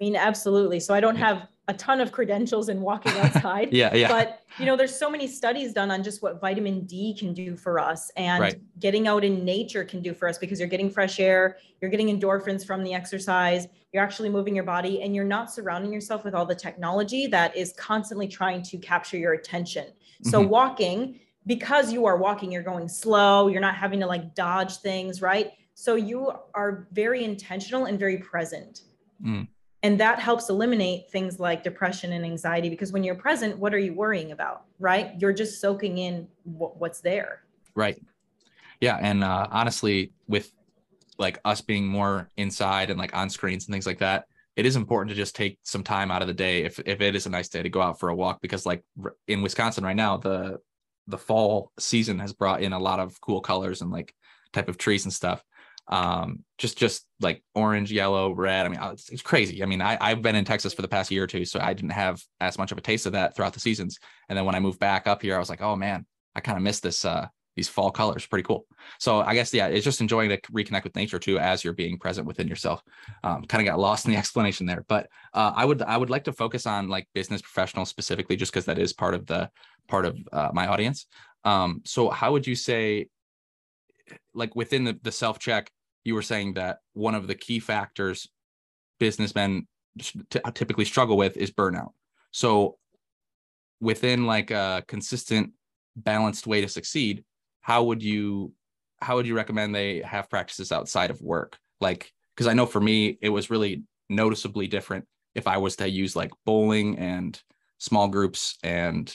I 0.00 0.04
mean 0.04 0.16
absolutely 0.16 0.80
so 0.80 0.94
i 0.94 1.00
don't 1.00 1.16
have 1.16 1.48
a 1.68 1.74
ton 1.74 2.00
of 2.00 2.12
credentials 2.12 2.68
in 2.68 2.80
walking 2.80 3.12
outside 3.22 3.72
Yeah, 3.72 3.94
yeah. 3.94 4.08
but 4.08 4.40
you 4.58 4.66
know 4.66 4.76
there's 4.76 4.94
so 4.94 5.08
many 5.10 5.26
studies 5.26 5.72
done 5.72 5.90
on 5.90 6.02
just 6.02 6.22
what 6.22 6.40
vitamin 6.40 6.84
d 6.84 7.14
can 7.18 7.32
do 7.32 7.56
for 7.56 7.78
us 7.78 8.10
and 8.16 8.40
Right. 8.40 8.56
getting 8.80 9.06
out 9.08 9.24
in 9.24 9.44
nature 9.44 9.84
can 9.84 10.00
do 10.02 10.12
for 10.14 10.28
us 10.28 10.36
because 10.38 10.58
you're 10.58 10.68
getting 10.68 10.90
fresh 10.90 11.20
air 11.20 11.56
you're 11.80 11.90
getting 11.90 12.08
endorphins 12.08 12.66
from 12.66 12.82
the 12.82 12.92
exercise 12.94 13.66
you're 13.92 14.02
actually 14.02 14.28
moving 14.28 14.54
your 14.54 14.64
body 14.64 15.02
and 15.02 15.14
you're 15.14 15.24
not 15.24 15.52
surrounding 15.52 15.92
yourself 15.92 16.24
with 16.24 16.34
all 16.34 16.44
the 16.46 16.54
technology 16.54 17.26
that 17.28 17.56
is 17.56 17.72
constantly 17.78 18.26
trying 18.28 18.62
to 18.62 18.76
capture 18.78 19.16
your 19.16 19.32
attention 19.34 19.86
so 20.22 20.42
Mhm. 20.42 20.48
walking 20.48 21.20
because 21.46 21.92
you 21.92 22.04
are 22.06 22.16
walking 22.16 22.50
you're 22.52 22.62
going 22.62 22.88
slow 22.88 23.48
you're 23.48 23.60
not 23.60 23.74
having 23.76 24.00
to 24.00 24.06
like 24.06 24.34
dodge 24.34 24.76
things 24.78 25.22
right 25.22 25.52
so 25.74 25.94
you 25.96 26.32
are 26.54 26.86
very 26.92 27.24
intentional 27.24 27.84
and 27.86 27.98
very 27.98 28.18
present 28.18 28.82
Mm. 29.24 29.46
And 29.84 30.00
that 30.00 30.18
helps 30.18 30.48
eliminate 30.48 31.10
things 31.10 31.38
like 31.38 31.62
depression 31.62 32.14
and 32.14 32.24
anxiety 32.24 32.70
because 32.70 32.90
when 32.90 33.04
you're 33.04 33.14
present, 33.14 33.58
what 33.58 33.74
are 33.74 33.78
you 33.78 33.92
worrying 33.92 34.32
about? 34.32 34.64
Right? 34.80 35.12
You're 35.18 35.34
just 35.34 35.60
soaking 35.60 35.98
in 35.98 36.26
wh- 36.44 36.74
what's 36.80 37.02
there. 37.02 37.42
Right. 37.74 38.02
Yeah. 38.80 38.96
And 39.00 39.22
uh, 39.22 39.46
honestly, 39.50 40.12
with 40.26 40.50
like 41.18 41.38
us 41.44 41.60
being 41.60 41.86
more 41.86 42.30
inside 42.38 42.88
and 42.88 42.98
like 42.98 43.14
on 43.14 43.28
screens 43.28 43.66
and 43.66 43.74
things 43.74 43.86
like 43.86 43.98
that, 43.98 44.24
it 44.56 44.64
is 44.64 44.74
important 44.74 45.10
to 45.10 45.16
just 45.16 45.36
take 45.36 45.58
some 45.64 45.84
time 45.84 46.10
out 46.10 46.22
of 46.22 46.28
the 46.28 46.34
day 46.34 46.62
if 46.62 46.78
if 46.86 47.02
it 47.02 47.14
is 47.14 47.26
a 47.26 47.30
nice 47.30 47.50
day 47.50 47.62
to 47.62 47.68
go 47.68 47.82
out 47.82 48.00
for 48.00 48.08
a 48.08 48.14
walk 48.14 48.40
because 48.40 48.64
like 48.64 48.82
in 49.28 49.42
Wisconsin 49.42 49.84
right 49.84 49.96
now, 49.96 50.16
the 50.16 50.60
the 51.08 51.18
fall 51.18 51.72
season 51.78 52.18
has 52.20 52.32
brought 52.32 52.62
in 52.62 52.72
a 52.72 52.78
lot 52.78 53.00
of 53.00 53.20
cool 53.20 53.42
colors 53.42 53.82
and 53.82 53.90
like 53.90 54.14
type 54.54 54.70
of 54.70 54.78
trees 54.78 55.04
and 55.04 55.12
stuff. 55.12 55.44
Um, 55.88 56.44
just 56.58 56.78
just 56.78 57.06
like 57.20 57.42
orange, 57.54 57.92
yellow, 57.92 58.32
red. 58.32 58.66
I 58.66 58.68
mean, 58.68 58.80
it's, 58.92 59.10
it's 59.10 59.22
crazy. 59.22 59.62
I 59.62 59.66
mean, 59.66 59.82
I, 59.82 59.98
I've 60.00 60.22
been 60.22 60.36
in 60.36 60.44
Texas 60.44 60.72
for 60.72 60.82
the 60.82 60.88
past 60.88 61.10
year 61.10 61.24
or 61.24 61.26
two, 61.26 61.44
so 61.44 61.60
I 61.60 61.74
didn't 61.74 61.90
have 61.90 62.22
as 62.40 62.58
much 62.58 62.72
of 62.72 62.78
a 62.78 62.80
taste 62.82 63.06
of 63.06 63.12
that 63.12 63.36
throughout 63.36 63.52
the 63.52 63.60
seasons. 63.60 63.98
And 64.28 64.36
then 64.36 64.44
when 64.44 64.54
I 64.54 64.60
moved 64.60 64.78
back 64.78 65.06
up 65.06 65.22
here, 65.22 65.36
I 65.36 65.38
was 65.38 65.50
like, 65.50 65.62
oh 65.62 65.76
man, 65.76 66.06
I 66.34 66.40
kind 66.40 66.56
of 66.56 66.62
miss 66.62 66.80
this 66.80 67.04
uh, 67.04 67.26
these 67.56 67.68
fall 67.68 67.90
colors. 67.90 68.26
Pretty 68.26 68.44
cool. 68.44 68.66
So 68.98 69.20
I 69.20 69.34
guess 69.34 69.52
yeah, 69.52 69.66
it's 69.66 69.84
just 69.84 70.00
enjoying 70.00 70.30
to 70.30 70.38
reconnect 70.52 70.84
with 70.84 70.96
nature 70.96 71.18
too 71.18 71.38
as 71.38 71.62
you're 71.62 71.72
being 71.72 71.98
present 71.98 72.26
within 72.26 72.48
yourself. 72.48 72.82
Um, 73.22 73.44
kind 73.44 73.66
of 73.66 73.70
got 73.70 73.78
lost 73.78 74.06
in 74.06 74.12
the 74.12 74.18
explanation 74.18 74.66
there, 74.66 74.84
but 74.88 75.08
uh, 75.34 75.52
I 75.54 75.64
would 75.64 75.82
I 75.82 75.96
would 75.96 76.10
like 76.10 76.24
to 76.24 76.32
focus 76.32 76.66
on 76.66 76.88
like 76.88 77.08
business 77.14 77.42
professionals 77.42 77.90
specifically, 77.90 78.36
just 78.36 78.52
because 78.52 78.64
that 78.66 78.78
is 78.78 78.92
part 78.92 79.14
of 79.14 79.26
the 79.26 79.50
part 79.88 80.06
of 80.06 80.18
uh, 80.32 80.50
my 80.52 80.66
audience. 80.66 81.06
Um, 81.44 81.82
so 81.84 82.10
how 82.10 82.32
would 82.32 82.46
you 82.46 82.54
say, 82.54 83.08
like 84.34 84.54
within 84.54 84.84
the, 84.84 84.98
the 85.02 85.12
self 85.12 85.38
check, 85.38 85.70
you 86.04 86.14
were 86.14 86.22
saying 86.22 86.54
that 86.54 86.78
one 86.92 87.14
of 87.14 87.26
the 87.26 87.34
key 87.34 87.60
factors 87.60 88.28
businessmen 89.00 89.66
t- 89.98 90.40
typically 90.54 90.84
struggle 90.84 91.16
with 91.16 91.36
is 91.36 91.50
burnout. 91.50 91.90
So 92.30 92.78
within 93.80 94.26
like 94.26 94.50
a 94.50 94.84
consistent 94.86 95.52
balanced 95.96 96.46
way 96.46 96.60
to 96.60 96.68
succeed 96.68 97.24
how 97.60 97.84
would 97.84 98.02
you 98.02 98.52
how 99.00 99.16
would 99.16 99.26
you 99.26 99.36
recommend 99.36 99.74
they 99.74 100.00
have 100.00 100.30
practices 100.30 100.72
outside 100.72 101.10
of 101.10 101.20
work 101.20 101.56
like 101.80 102.12
because 102.34 102.46
i 102.46 102.52
know 102.52 102.66
for 102.66 102.80
me 102.80 103.18
it 103.20 103.28
was 103.28 103.50
really 103.50 103.82
noticeably 104.08 104.66
different 104.66 105.06
if 105.34 105.46
i 105.46 105.56
was 105.56 105.76
to 105.76 105.88
use 105.88 106.16
like 106.16 106.32
bowling 106.44 106.98
and 106.98 107.40
small 107.78 108.08
groups 108.08 108.58
and 108.62 109.14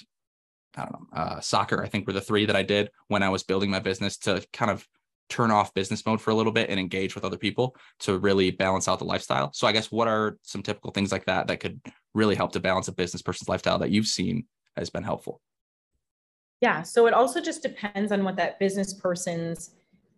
i 0.77 0.81
don't 0.81 0.93
know 0.93 1.07
uh, 1.13 1.39
soccer 1.39 1.83
i 1.83 1.87
think 1.87 2.05
were 2.05 2.13
the 2.13 2.21
three 2.21 2.45
that 2.45 2.55
i 2.55 2.63
did 2.63 2.89
when 3.07 3.23
i 3.23 3.29
was 3.29 3.43
building 3.43 3.69
my 3.69 3.79
business 3.79 4.17
to 4.17 4.45
kind 4.53 4.71
of 4.71 4.85
turn 5.29 5.51
off 5.51 5.73
business 5.75 6.05
mode 6.07 6.19
for 6.19 6.31
a 6.31 6.33
little 6.33 6.51
bit 6.51 6.69
and 6.71 6.79
engage 6.79 7.13
with 7.13 7.23
other 7.23 7.37
people 7.37 7.75
to 7.99 8.17
really 8.17 8.49
balance 8.49 8.87
out 8.87 8.99
the 8.99 9.05
lifestyle 9.05 9.51
so 9.53 9.67
i 9.67 9.71
guess 9.71 9.91
what 9.91 10.07
are 10.07 10.37
some 10.41 10.63
typical 10.63 10.91
things 10.91 11.11
like 11.11 11.25
that 11.25 11.47
that 11.47 11.59
could 11.59 11.79
really 12.13 12.35
help 12.35 12.51
to 12.51 12.59
balance 12.59 12.87
a 12.87 12.91
business 12.91 13.21
person's 13.21 13.49
lifestyle 13.49 13.77
that 13.77 13.91
you've 13.91 14.07
seen 14.07 14.45
has 14.75 14.89
been 14.89 15.03
helpful 15.03 15.41
yeah. 16.61 16.81
So 16.81 17.07
it 17.07 17.13
also 17.13 17.41
just 17.41 17.61
depends 17.61 18.11
on 18.11 18.23
what 18.23 18.35
that 18.35 18.59
business 18.59 18.93
person's 18.93 19.71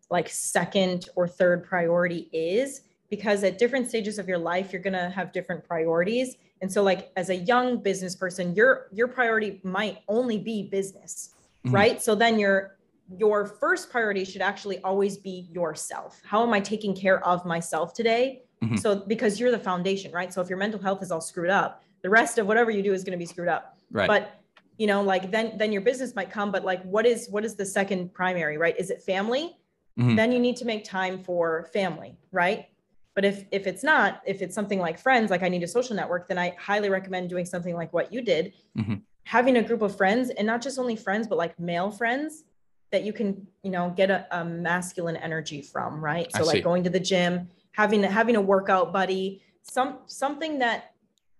like 0.10 0.28
second 0.28 1.08
or 1.16 1.28
third 1.28 1.64
priority 1.64 2.30
is 2.34 2.82
because 3.10 3.44
at 3.44 3.58
different 3.58 3.88
stages 3.88 4.20
of 4.20 4.28
your 4.28 4.38
life 4.38 4.74
you're 4.74 4.82
going 4.82 4.94
to 4.94 5.10
have 5.10 5.32
different 5.32 5.64
priorities 5.64 6.36
and 6.62 6.72
so 6.72 6.84
like 6.84 7.12
as 7.16 7.30
a 7.30 7.36
young 7.36 7.82
business 7.82 8.16
person 8.16 8.54
your 8.56 8.88
your 8.92 9.08
priority 9.08 9.60
might 9.64 10.00
only 10.08 10.38
be 10.38 10.70
business 10.70 11.34
mm-hmm. 11.66 11.76
right? 11.76 12.02
So 12.02 12.16
then 12.16 12.40
your 12.40 12.78
your 13.18 13.46
first 13.46 13.90
priority 13.90 14.24
should 14.24 14.42
actually 14.42 14.82
always 14.84 15.18
be 15.18 15.50
yourself. 15.52 16.22
How 16.24 16.44
am 16.44 16.54
i 16.54 16.62
taking 16.62 16.96
care 16.96 17.26
of 17.26 17.46
myself 17.46 17.94
today? 17.94 18.44
Mm-hmm. 18.64 18.76
so 18.76 18.96
because 18.96 19.40
you're 19.40 19.50
the 19.50 19.58
foundation 19.58 20.12
right? 20.12 20.32
So 20.32 20.40
if 20.40 20.48
your 20.48 20.60
mental 20.60 20.80
health 20.80 21.02
is 21.02 21.12
all 21.12 21.22
screwed 21.22 21.50
up 21.50 21.84
the 22.04 22.10
rest 22.10 22.38
of 22.38 22.46
whatever 22.46 22.70
you 22.70 22.84
do 22.84 22.94
is 22.94 23.04
going 23.04 23.18
to 23.18 23.18
be 23.18 23.26
screwed 23.26 23.48
up. 23.48 23.78
Right. 23.92 24.08
But 24.08 24.40
you 24.78 24.86
know 24.86 25.02
like 25.02 25.32
then 25.32 25.58
then 25.58 25.72
your 25.72 25.82
business 25.82 26.16
might 26.16 26.30
come 26.30 26.52
but 26.52 26.64
like 26.64 26.84
what 26.84 27.06
is 27.06 27.28
what 27.30 27.44
is 27.44 27.56
the 27.56 27.66
second 27.66 28.14
primary 28.14 28.58
right? 28.58 28.78
Is 28.78 28.90
it 28.90 29.02
family? 29.02 29.58
Mm-hmm. 30.00 30.16
then 30.16 30.32
you 30.32 30.40
need 30.40 30.56
to 30.56 30.64
make 30.64 30.86
time 30.86 31.22
for 31.22 31.68
family 31.74 32.16
right 32.32 32.68
but 33.16 33.26
if 33.26 33.46
if 33.52 33.68
it's 33.68 33.84
not 33.84 34.22
if 34.26 34.42
it's 34.42 34.56
something 34.56 34.80
like 34.80 35.00
friends 35.00 35.32
like 35.32 35.44
i 35.44 35.50
need 35.50 35.64
a 35.64 35.68
social 35.68 35.96
network 35.96 36.28
then 36.28 36.38
i 36.38 36.56
highly 36.60 36.90
recommend 36.90 37.30
doing 37.30 37.46
something 37.46 37.76
like 37.76 37.92
what 37.94 38.12
you 38.14 38.22
did 38.22 38.54
mm-hmm. 38.78 38.96
having 39.24 39.58
a 39.58 39.64
group 39.64 39.82
of 39.82 39.96
friends 39.96 40.30
and 40.32 40.46
not 40.46 40.62
just 40.62 40.78
only 40.80 40.96
friends 40.96 41.28
but 41.28 41.38
like 41.38 41.58
male 41.60 41.92
friends 41.92 42.44
that 42.92 43.04
you 43.04 43.14
can 43.14 43.48
you 43.64 43.72
know 43.72 43.94
get 43.96 44.10
a, 44.10 44.26
a 44.32 44.46
masculine 44.46 45.16
energy 45.18 45.62
from 45.62 46.04
right 46.04 46.32
so 46.36 46.44
like 46.44 46.64
going 46.64 46.84
to 46.84 46.90
the 46.90 47.00
gym 47.00 47.48
having 47.72 48.04
having 48.04 48.36
a 48.36 48.42
workout 48.42 48.92
buddy 48.92 49.42
some 49.64 50.00
something 50.08 50.60
that 50.60 50.94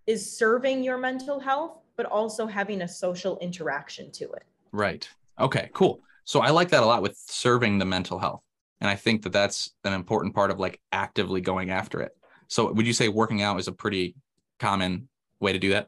is 0.08 0.38
serving 0.38 0.84
your 0.84 0.98
mental 0.98 1.40
health 1.40 1.82
but 1.96 2.06
also 2.06 2.48
having 2.48 2.82
a 2.82 2.88
social 2.88 3.38
interaction 3.40 4.12
to 4.12 4.24
it. 4.32 4.44
Right. 4.72 5.08
Okay, 5.40 5.70
cool. 5.74 6.02
So 6.24 6.40
I 6.40 6.50
like 6.50 6.70
that 6.70 6.84
a 6.84 6.86
lot 6.86 7.02
with 7.02 7.16
serving 7.16 7.78
the 7.78 7.86
mental 7.86 8.18
health. 8.18 8.42
And 8.82 8.90
I 8.90 8.96
think 8.96 9.24
that 9.24 9.32
that's 9.32 9.72
an 9.84 9.94
important 9.94 10.36
part 10.36 10.52
of 10.52 10.60
like 10.60 10.82
actively 10.92 11.40
going 11.40 11.70
after 11.70 12.02
it. 12.02 12.12
So 12.48 12.72
would 12.72 12.86
you 12.86 12.94
say 12.94 13.08
working 13.08 13.42
out 13.42 13.60
is 13.60 13.68
a 13.68 13.72
pretty 13.72 14.16
common 14.60 15.08
way 15.40 15.54
to 15.54 15.60
do 15.60 15.70
that? 15.70 15.88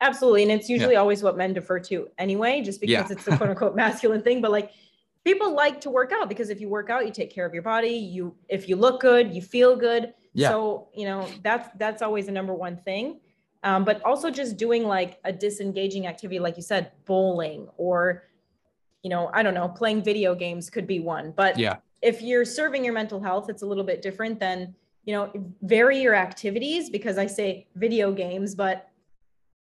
Absolutely. 0.00 0.44
And 0.44 0.52
it's 0.52 0.68
usually 0.68 0.94
yeah. 0.94 1.00
always 1.00 1.22
what 1.22 1.36
men 1.36 1.52
defer 1.52 1.80
to 1.80 2.08
anyway, 2.18 2.62
just 2.62 2.80
because 2.80 2.92
yeah. 2.92 3.06
it's 3.10 3.24
the 3.24 3.36
quote 3.36 3.50
unquote 3.50 3.76
masculine 3.84 4.22
thing. 4.22 4.40
But 4.40 4.52
like 4.52 4.70
people 5.24 5.54
like 5.54 5.80
to 5.82 5.90
work 5.90 6.12
out 6.12 6.28
because 6.28 6.50
if 6.50 6.60
you 6.60 6.68
work 6.68 6.88
out, 6.88 7.04
you 7.04 7.12
take 7.12 7.34
care 7.34 7.44
of 7.44 7.52
your 7.52 7.64
body. 7.64 7.90
You 7.90 8.36
if 8.48 8.68
you 8.68 8.76
look 8.76 9.00
good, 9.00 9.34
you 9.34 9.42
feel 9.42 9.76
good. 9.76 10.14
Yeah. 10.32 10.50
So, 10.50 10.88
you 10.94 11.04
know, 11.04 11.28
that's 11.42 11.68
that's 11.76 12.00
always 12.00 12.26
the 12.26 12.32
number 12.32 12.54
one 12.54 12.76
thing 12.76 13.18
um, 13.62 13.84
but 13.84 14.02
also 14.04 14.30
just 14.30 14.56
doing 14.56 14.84
like 14.84 15.18
a 15.24 15.32
disengaging 15.32 16.06
activity 16.06 16.38
like 16.38 16.56
you 16.56 16.62
said 16.62 16.92
bowling 17.04 17.68
or 17.76 18.24
you 19.02 19.10
know 19.10 19.30
i 19.32 19.42
don't 19.42 19.54
know 19.54 19.68
playing 19.68 20.02
video 20.02 20.34
games 20.34 20.70
could 20.70 20.86
be 20.86 21.00
one 21.00 21.32
but 21.36 21.58
yeah 21.58 21.76
if 22.02 22.22
you're 22.22 22.44
serving 22.44 22.84
your 22.84 22.94
mental 22.94 23.20
health 23.20 23.48
it's 23.48 23.62
a 23.62 23.66
little 23.66 23.84
bit 23.84 24.02
different 24.02 24.38
than 24.38 24.74
you 25.04 25.14
know 25.14 25.30
vary 25.62 26.00
your 26.00 26.14
activities 26.14 26.90
because 26.90 27.18
i 27.18 27.26
say 27.26 27.66
video 27.74 28.12
games 28.12 28.54
but 28.54 28.88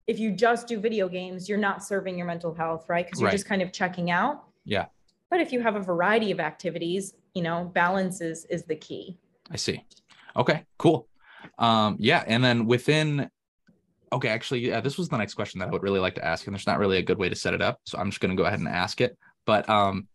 if 0.07 0.19
you 0.19 0.31
just 0.31 0.67
do 0.67 0.79
video 0.79 1.07
games 1.07 1.47
you're 1.47 1.57
not 1.57 1.83
serving 1.83 2.17
your 2.17 2.27
mental 2.27 2.53
health 2.53 2.85
right? 2.89 3.05
Because 3.05 3.19
you're 3.19 3.27
right. 3.27 3.33
just 3.33 3.45
kind 3.45 3.61
of 3.61 3.71
checking 3.71 4.11
out. 4.11 4.43
Yeah. 4.65 4.85
But 5.29 5.41
if 5.41 5.51
you 5.51 5.61
have 5.61 5.75
a 5.75 5.79
variety 5.79 6.31
of 6.31 6.39
activities 6.39 7.13
you 7.33 7.41
know 7.41 7.71
balance 7.73 8.21
is 8.21 8.45
is 8.45 8.63
the 8.63 8.75
key. 8.75 9.17
I 9.51 9.57
see. 9.57 9.83
Okay 10.35 10.65
cool. 10.77 11.07
Um 11.57 11.97
yeah 11.99 12.23
and 12.27 12.43
then 12.43 12.65
within 12.65 13.29
okay, 14.11 14.29
actually, 14.29 14.59
yeah, 14.59 14.79
this 14.79 14.95
was 14.95 15.09
the 15.09 15.17
next 15.17 15.33
question 15.33 15.59
that 15.59 15.69
I 15.69 15.71
would 15.71 15.81
really 15.81 15.99
like 15.99 16.13
to 16.15 16.23
ask, 16.23 16.45
and 16.45 16.53
there's 16.53 16.67
not 16.67 16.77
really 16.77 16.97
a 16.97 17.01
good 17.01 17.17
way 17.17 17.29
to 17.29 17.35
set 17.35 17.55
it 17.55 17.63
up, 17.63 17.79
so 17.83 17.97
I'm 17.97 18.11
just 18.11 18.21
going 18.21 18.29
to 18.29 18.39
go 18.39 18.45
ahead 18.45 18.59
and 18.59 18.67
ask 18.67 19.01
it. 19.01 19.17
But 19.43 19.67
um, 19.67 20.07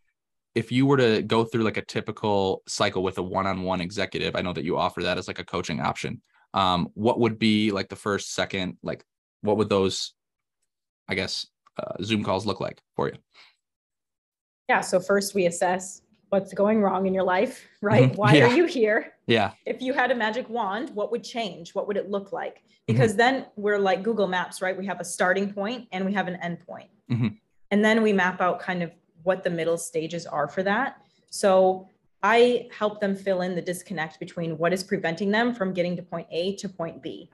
if 0.55 0.71
you 0.71 0.85
were 0.85 0.97
to 0.97 1.21
go 1.21 1.43
through 1.43 1.63
like 1.63 1.77
a 1.77 1.85
typical 1.85 2.63
cycle 2.67 3.03
with 3.03 3.17
a 3.17 3.23
one-on-one 3.23 3.81
executive, 3.81 4.35
I 4.35 4.41
know 4.41 4.53
that 4.53 4.63
you 4.63 4.77
offer 4.77 5.03
that 5.03 5.17
as 5.17 5.27
like 5.27 5.39
a 5.39 5.45
coaching 5.45 5.79
option. 5.79 6.21
Um, 6.53 6.89
what 6.95 7.19
would 7.19 7.37
be 7.37 7.71
like 7.71 7.89
the 7.89 7.95
first, 7.95 8.33
second, 8.33 8.77
like 8.81 9.03
what 9.41 9.57
would 9.57 9.69
those, 9.69 10.13
I 11.07 11.15
guess, 11.15 11.47
uh, 11.77 12.03
Zoom 12.03 12.23
calls 12.23 12.45
look 12.45 12.59
like 12.59 12.81
for 12.95 13.07
you? 13.07 13.15
Yeah. 14.67 14.81
So 14.81 14.99
first 14.99 15.35
we 15.35 15.45
assess 15.45 16.01
what's 16.29 16.53
going 16.53 16.81
wrong 16.81 17.05
in 17.05 17.13
your 17.13 17.23
life, 17.23 17.67
right? 17.81 18.15
Why 18.15 18.33
yeah. 18.33 18.47
are 18.47 18.55
you 18.55 18.65
here? 18.65 19.13
Yeah. 19.27 19.51
If 19.65 19.81
you 19.81 19.93
had 19.93 20.11
a 20.11 20.15
magic 20.15 20.49
wand, 20.49 20.89
what 20.91 21.11
would 21.11 21.23
change? 21.23 21.75
What 21.75 21.87
would 21.87 21.97
it 21.97 22.09
look 22.09 22.31
like? 22.31 22.57
Mm-hmm. 22.57 22.63
Because 22.87 23.11
mm-hmm. 23.11 23.17
then 23.17 23.45
we're 23.55 23.79
like 23.79 24.03
Google 24.03 24.27
Maps, 24.27 24.61
right? 24.61 24.77
We 24.77 24.85
have 24.87 24.99
a 24.99 25.05
starting 25.05 25.53
point 25.53 25.87
and 25.91 26.05
we 26.05 26.13
have 26.13 26.27
an 26.27 26.37
end 26.37 26.59
point. 26.65 26.89
Mm-hmm. 27.11 27.27
And 27.71 27.85
then 27.85 28.01
we 28.01 28.13
map 28.13 28.41
out 28.41 28.59
kind 28.59 28.81
of 28.81 28.91
what 29.29 29.43
the 29.43 29.49
middle 29.59 29.77
stages 29.77 30.25
are 30.25 30.47
for 30.47 30.63
that. 30.63 31.01
So 31.29 31.87
I 32.23 32.67
help 32.81 32.99
them 32.99 33.15
fill 33.15 33.41
in 33.41 33.55
the 33.55 33.61
disconnect 33.71 34.19
between 34.19 34.57
what 34.57 34.73
is 34.73 34.83
preventing 34.83 35.29
them 35.31 35.53
from 35.53 35.73
getting 35.73 35.95
to 35.95 36.03
point 36.03 36.27
A 36.31 36.55
to 36.57 36.67
point 36.67 37.01
B. 37.01 37.29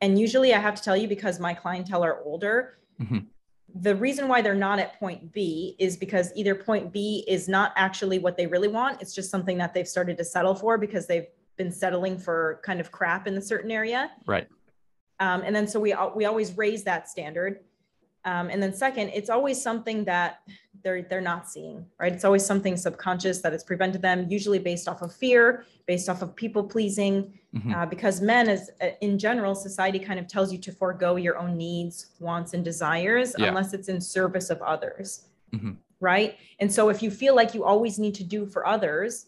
And 0.00 0.18
usually 0.18 0.54
I 0.54 0.60
have 0.66 0.76
to 0.76 0.82
tell 0.82 0.96
you 0.96 1.08
because 1.08 1.40
my 1.48 1.54
clientele 1.62 2.04
are 2.04 2.22
older, 2.24 2.78
mm-hmm 3.00 3.18
the 3.74 3.94
reason 3.96 4.28
why 4.28 4.40
they're 4.40 4.54
not 4.54 4.78
at 4.78 4.98
point 5.00 5.32
B 5.32 5.74
is 5.78 5.96
because 5.96 6.32
either 6.36 6.54
point 6.54 6.92
B 6.92 7.24
is 7.26 7.48
not 7.48 7.72
actually 7.76 8.20
what 8.20 8.36
they 8.36 8.46
really 8.46 8.68
want. 8.68 9.02
It's 9.02 9.14
just 9.14 9.30
something 9.30 9.58
that 9.58 9.74
they've 9.74 9.88
started 9.88 10.16
to 10.18 10.24
settle 10.24 10.54
for 10.54 10.78
because 10.78 11.06
they've 11.06 11.26
been 11.56 11.72
settling 11.72 12.18
for 12.18 12.60
kind 12.62 12.80
of 12.80 12.92
crap 12.92 13.26
in 13.26 13.36
a 13.36 13.42
certain 13.42 13.70
area. 13.70 14.12
Right. 14.26 14.46
Um, 15.18 15.42
and 15.44 15.54
then 15.54 15.66
so 15.66 15.80
we 15.80 15.94
we 16.14 16.24
always 16.24 16.56
raise 16.56 16.84
that 16.84 17.08
standard. 17.08 17.60
Um, 18.24 18.48
and 18.48 18.62
then 18.62 18.72
second, 18.72 19.10
it's 19.10 19.28
always 19.30 19.60
something 19.60 20.04
that 20.04 20.40
they're 20.82 21.02
they're 21.02 21.20
not 21.20 21.48
seeing, 21.48 21.84
right? 21.98 22.12
It's 22.12 22.24
always 22.24 22.44
something 22.44 22.76
subconscious 22.76 23.40
that 23.40 23.52
has 23.52 23.64
prevented 23.64 24.02
them, 24.02 24.26
usually 24.28 24.58
based 24.58 24.86
off 24.86 25.02
of 25.02 25.12
fear, 25.14 25.64
based 25.86 26.08
off 26.08 26.22
of 26.22 26.36
people 26.36 26.62
pleasing, 26.62 27.32
mm-hmm. 27.54 27.74
uh, 27.74 27.86
because 27.86 28.20
men, 28.20 28.48
as 28.48 28.70
uh, 28.80 28.88
in 29.00 29.18
general, 29.18 29.54
society 29.54 29.98
kind 29.98 30.20
of 30.20 30.28
tells 30.28 30.52
you 30.52 30.58
to 30.58 30.72
forego 30.72 31.16
your 31.16 31.38
own 31.38 31.56
needs, 31.56 32.12
wants, 32.20 32.54
and 32.54 32.64
desires 32.64 33.34
yeah. 33.38 33.46
unless 33.46 33.72
it's 33.72 33.88
in 33.88 34.00
service 34.00 34.50
of 34.50 34.60
others, 34.62 35.26
mm-hmm. 35.52 35.72
right? 36.00 36.36
And 36.60 36.72
so 36.72 36.90
if 36.90 37.02
you 37.02 37.10
feel 37.10 37.34
like 37.34 37.54
you 37.54 37.64
always 37.64 37.98
need 37.98 38.14
to 38.16 38.24
do 38.24 38.46
for 38.46 38.66
others, 38.66 39.26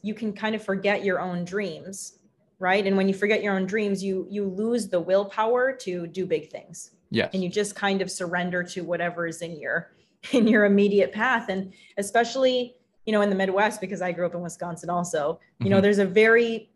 you 0.00 0.14
can 0.14 0.32
kind 0.32 0.54
of 0.54 0.62
forget 0.62 1.04
your 1.04 1.20
own 1.20 1.44
dreams, 1.44 2.18
right? 2.60 2.86
And 2.86 2.96
when 2.96 3.08
you 3.08 3.14
forget 3.14 3.42
your 3.42 3.54
own 3.54 3.66
dreams, 3.66 4.02
you 4.02 4.26
you 4.30 4.44
lose 4.44 4.88
the 4.88 5.00
willpower 5.00 5.72
to 5.72 6.06
do 6.06 6.24
big 6.24 6.50
things. 6.50 6.92
Yes. 7.14 7.30
And 7.32 7.42
you 7.42 7.48
just 7.48 7.76
kind 7.76 8.02
of 8.02 8.10
surrender 8.10 8.62
to 8.64 8.82
whatever 8.82 9.26
is 9.26 9.40
in 9.40 9.58
your 9.58 9.92
in 10.32 10.48
your 10.48 10.64
immediate 10.64 11.12
path. 11.12 11.48
And 11.48 11.72
especially, 11.96 12.74
you 13.06 13.12
know, 13.12 13.22
in 13.22 13.30
the 13.30 13.36
Midwest, 13.36 13.80
because 13.80 14.02
I 14.02 14.12
grew 14.12 14.26
up 14.26 14.34
in 14.34 14.40
Wisconsin 14.40 14.90
also, 14.90 15.38
you 15.58 15.64
mm-hmm. 15.64 15.70
know, 15.70 15.80
there's 15.80 15.98
a 15.98 16.06
very 16.06 16.70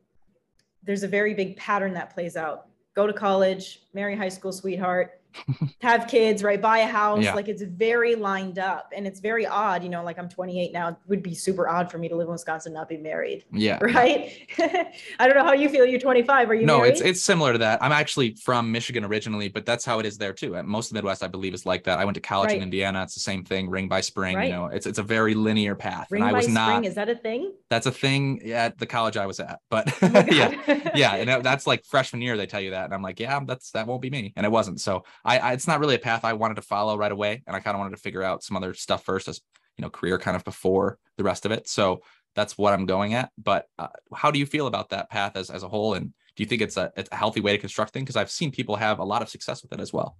there's 0.82 1.02
a 1.02 1.08
very 1.08 1.34
big 1.34 1.56
pattern 1.56 1.92
that 1.94 2.14
plays 2.14 2.36
out. 2.36 2.66
Go 2.94 3.06
to 3.06 3.12
college, 3.12 3.82
marry 3.92 4.16
high 4.16 4.28
school 4.28 4.52
sweetheart, 4.52 5.17
have 5.80 6.06
kids, 6.06 6.42
right? 6.42 6.60
Buy 6.60 6.78
a 6.78 6.86
house. 6.86 7.24
Yeah. 7.24 7.34
Like 7.34 7.48
it's 7.48 7.62
very 7.62 8.14
lined 8.14 8.58
up 8.58 8.92
and 8.94 9.06
it's 9.06 9.20
very 9.20 9.46
odd. 9.46 9.82
You 9.82 9.88
know, 9.88 10.02
like 10.02 10.18
I'm 10.18 10.28
28 10.28 10.72
now. 10.72 10.88
It 10.88 10.96
would 11.06 11.22
be 11.22 11.34
super 11.34 11.68
odd 11.68 11.90
for 11.90 11.98
me 11.98 12.08
to 12.08 12.16
live 12.16 12.26
in 12.28 12.32
Wisconsin 12.32 12.72
not 12.72 12.88
be 12.88 12.96
married. 12.96 13.44
Yeah. 13.52 13.78
Right. 13.88 14.46
I 15.18 15.26
don't 15.26 15.34
know 15.34 15.44
how 15.44 15.54
you 15.54 15.68
feel. 15.68 15.84
You're 15.86 15.98
25. 15.98 16.50
Are 16.50 16.54
you 16.54 16.66
no, 16.66 16.78
married? 16.78 16.92
it's 16.92 17.00
it's 17.00 17.22
similar 17.22 17.52
to 17.52 17.58
that. 17.58 17.82
I'm 17.82 17.90
actually 17.90 18.34
from 18.34 18.70
Michigan 18.70 19.02
originally, 19.04 19.48
but 19.48 19.64
that's 19.64 19.84
how 19.84 19.98
it 19.98 20.06
is 20.06 20.18
there 20.18 20.32
too. 20.32 20.56
And 20.56 20.68
most 20.68 20.86
of 20.86 20.90
the 20.90 20.94
Midwest, 20.96 21.22
I 21.22 21.26
believe, 21.28 21.54
is 21.54 21.64
like 21.64 21.84
that. 21.84 21.98
I 21.98 22.04
went 22.04 22.16
to 22.16 22.20
college 22.20 22.52
in 22.52 22.62
Indiana. 22.62 23.02
It's 23.02 23.14
the 23.14 23.20
same 23.20 23.44
thing. 23.44 23.70
Ring 23.70 23.88
by 23.88 24.02
spring. 24.02 24.36
Right. 24.36 24.50
You 24.50 24.52
know, 24.52 24.66
it's 24.66 24.86
it's 24.86 24.98
a 24.98 25.02
very 25.02 25.34
linear 25.34 25.74
path. 25.74 26.08
Ring 26.10 26.22
and 26.22 26.28
I 26.28 26.32
by 26.32 26.36
was 26.38 26.44
spring. 26.46 26.54
not. 26.54 26.84
Is 26.84 26.94
that 26.96 27.08
a 27.08 27.16
thing? 27.16 27.54
That's 27.70 27.86
a 27.86 27.92
thing 27.92 28.52
at 28.52 28.78
the 28.78 28.86
college 28.86 29.16
I 29.16 29.26
was 29.26 29.40
at. 29.40 29.60
But 29.70 29.92
Oh 30.02 30.24
yeah. 30.30 30.90
Yeah 30.94 31.14
and 31.14 31.28
that- 31.28 31.42
that's 31.42 31.66
like 31.66 31.84
freshman 31.84 32.22
year 32.22 32.36
they 32.36 32.46
tell 32.46 32.60
you 32.60 32.70
that 32.70 32.84
and 32.84 32.94
i'm 32.94 33.02
like 33.02 33.20
yeah 33.20 33.40
that's 33.46 33.70
that 33.72 33.86
won't 33.86 34.02
be 34.02 34.10
me 34.10 34.32
and 34.36 34.44
it 34.44 34.50
wasn't 34.50 34.80
so 34.80 35.04
I, 35.24 35.38
I 35.38 35.52
it's 35.52 35.66
not 35.66 35.80
really 35.80 35.94
a 35.94 35.98
path 35.98 36.24
i 36.24 36.32
wanted 36.32 36.54
to 36.54 36.62
follow 36.62 36.96
right 36.96 37.12
away 37.12 37.42
and 37.46 37.56
i 37.56 37.60
kind 37.60 37.74
of 37.74 37.78
wanted 37.80 37.96
to 37.96 38.02
figure 38.02 38.22
out 38.22 38.42
some 38.42 38.56
other 38.56 38.74
stuff 38.74 39.04
first 39.04 39.28
as 39.28 39.40
you 39.76 39.82
know 39.82 39.90
career 39.90 40.18
kind 40.18 40.36
of 40.36 40.44
before 40.44 40.98
the 41.16 41.24
rest 41.24 41.46
of 41.46 41.52
it 41.52 41.68
so 41.68 42.00
that's 42.34 42.56
what 42.58 42.72
i'm 42.72 42.86
going 42.86 43.14
at 43.14 43.30
but 43.38 43.66
uh, 43.78 43.88
how 44.14 44.30
do 44.30 44.38
you 44.38 44.46
feel 44.46 44.66
about 44.66 44.90
that 44.90 45.10
path 45.10 45.36
as, 45.36 45.50
as 45.50 45.62
a 45.62 45.68
whole 45.68 45.94
and 45.94 46.12
do 46.36 46.42
you 46.42 46.46
think 46.46 46.62
it's 46.62 46.76
a, 46.76 46.92
it's 46.96 47.08
a 47.10 47.16
healthy 47.16 47.40
way 47.40 47.52
to 47.52 47.58
construct 47.58 47.92
things 47.92 48.04
because 48.04 48.16
i've 48.16 48.30
seen 48.30 48.50
people 48.50 48.76
have 48.76 48.98
a 48.98 49.04
lot 49.04 49.22
of 49.22 49.28
success 49.28 49.62
with 49.62 49.72
it 49.72 49.80
as 49.80 49.92
well 49.92 50.16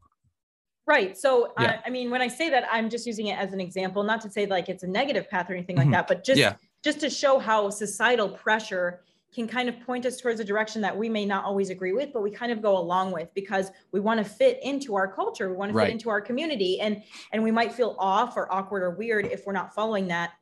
Right. 0.89 1.19
So, 1.19 1.53
Yeah. 1.59 1.73
uh, 1.73 1.81
I 1.85 1.91
mean, 1.91 2.09
when 2.11 2.23
I 2.23 2.29
say 2.29 2.49
that, 2.49 2.67
I'm 2.73 2.89
just 2.89 3.07
using 3.07 3.27
it 3.27 3.39
as 3.39 3.53
an 3.53 3.61
example, 3.61 4.03
not 4.03 4.23
to 4.23 4.31
say 4.31 4.47
like 4.47 4.71
it's 4.71 4.85
a 4.85 4.87
negative 4.87 5.29
path 5.29 5.51
or 5.51 5.53
anything 5.53 5.77
like 5.77 5.91
that, 5.91 6.09
but 6.09 6.25
just 6.25 6.39
Yeah. 6.39 6.55
just 6.83 7.01
to 7.01 7.11
show 7.11 7.39
how 7.39 7.69
societal 7.69 8.31
pressure 8.31 9.05
can 9.35 9.47
kind 9.47 9.69
of 9.69 9.79
point 9.81 10.07
us 10.07 10.21
towards 10.21 10.41
a 10.41 10.45
direction 10.45 10.81
that 10.83 10.97
we 10.97 11.09
may 11.09 11.25
not 11.27 11.45
always 11.45 11.71
agree 11.71 11.93
with, 11.93 12.13
but 12.13 12.23
we 12.23 12.31
kind 12.31 12.51
of 12.51 12.63
go 12.63 12.79
along 12.79 13.13
with 13.13 13.33
because 13.35 13.71
we 13.93 14.01
want 14.01 14.19
to 14.19 14.25
fit 14.25 14.59
into 14.63 14.95
our 14.95 15.07
culture, 15.07 15.51
we 15.51 15.57
want 15.57 15.71
to 15.71 15.77
Right. 15.77 15.87
fit 15.87 15.93
into 15.93 16.09
our 16.09 16.21
community, 16.21 16.81
and 16.81 17.03
and 17.33 17.43
we 17.43 17.51
might 17.51 17.73
feel 17.73 17.95
off 17.99 18.37
or 18.37 18.53
awkward 18.53 18.83
or 18.83 18.91
weird 18.91 19.27
if 19.27 19.47
we're 19.47 19.53
not 19.53 19.75
following 19.75 20.09
that. 20.09 20.33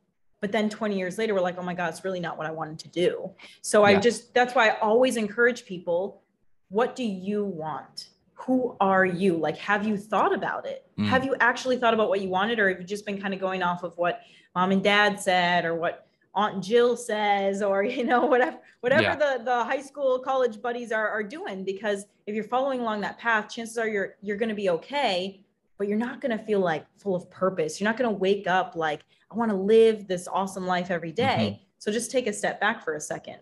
But 0.41 0.53
then 0.53 0.69
20 0.69 0.97
years 0.99 1.19
later, 1.19 1.35
we're 1.35 1.41
like, 1.41 1.59
oh 1.59 1.63
my 1.63 1.75
God, 1.75 1.89
it's 1.89 2.05
really 2.05 2.21
not 2.21 2.37
what 2.39 2.47
I 2.47 2.51
wanted 2.53 2.79
to 2.81 2.89
do. 2.89 3.31
So 3.63 3.85
I 3.85 3.97
just 3.97 4.33
that's 4.35 4.55
why 4.55 4.69
I 4.69 4.79
always 4.81 5.17
encourage 5.17 5.65
people, 5.67 6.23
what 6.69 6.95
do 6.95 7.05
you 7.05 7.45
want? 7.45 8.11
Who 8.35 8.77
are 8.81 9.05
you? 9.07 9.37
Like, 9.37 9.57
have 9.57 9.87
you 9.87 9.97
thought 9.97 10.35
about 10.35 10.67
it? 10.67 10.85
Mm. 10.99 11.09
Have 11.09 11.25
you 11.25 11.35
actually 11.41 11.79
thought 11.79 11.95
about 11.95 12.09
what 12.09 12.21
you 12.21 12.29
wanted, 12.29 12.59
or 12.61 12.69
have 12.69 12.79
you 12.81 12.87
just 12.87 13.07
been 13.07 13.21
kind 13.21 13.35
of 13.35 13.41
going 13.41 13.63
off 13.63 13.83
of 13.83 13.97
what 13.97 14.21
mom 14.55 14.71
and 14.73 14.85
dad 14.85 15.19
said, 15.19 15.65
or 15.65 15.75
what 15.75 16.06
Aunt 16.37 16.63
Jill 16.63 16.97
says, 16.97 17.63
or 17.63 17.83
you 17.83 18.05
know, 18.05 18.27
whatever, 18.33 18.59
whatever 18.81 19.03
Yeah. 19.03 19.17
the 19.17 19.43
the 19.45 19.65
high 19.65 19.81
school, 19.81 20.19
college 20.19 20.61
buddies 20.63 20.93
are 20.93 21.09
are 21.09 21.23
doing? 21.23 21.65
Because 21.65 22.05
if 22.27 22.35
you're 22.35 22.45
following 22.45 22.81
along 22.81 23.01
that 23.01 23.19
path, 23.19 23.51
chances 23.51 23.79
are 23.79 23.89
you're 23.89 24.17
you're 24.21 24.37
going 24.37 24.51
to 24.51 24.55
be 24.55 24.71
okay, 24.71 25.41
but 25.79 25.89
you're 25.89 25.99
not 25.99 26.21
going 26.21 26.37
to 26.37 26.45
feel 26.45 26.61
like 26.61 26.87
full 26.99 27.17
of 27.17 27.29
purpose. 27.31 27.81
You're 27.81 27.89
not 27.89 27.97
going 27.97 28.11
to 28.11 28.17
wake 28.17 28.47
up 28.47 28.77
like 28.77 29.03
I 29.33 29.35
want 29.35 29.51
to 29.51 29.57
live 29.57 30.07
this 30.07 30.29
awesome 30.29 30.67
life 30.67 30.91
every 30.91 31.13
day. 31.13 31.55
Mm-hmm. 31.55 31.63
So 31.79 31.91
just 31.91 32.11
take 32.11 32.27
a 32.27 32.33
step 32.33 32.61
back 32.61 32.85
for 32.85 32.95
a 32.95 33.01
second. 33.01 33.39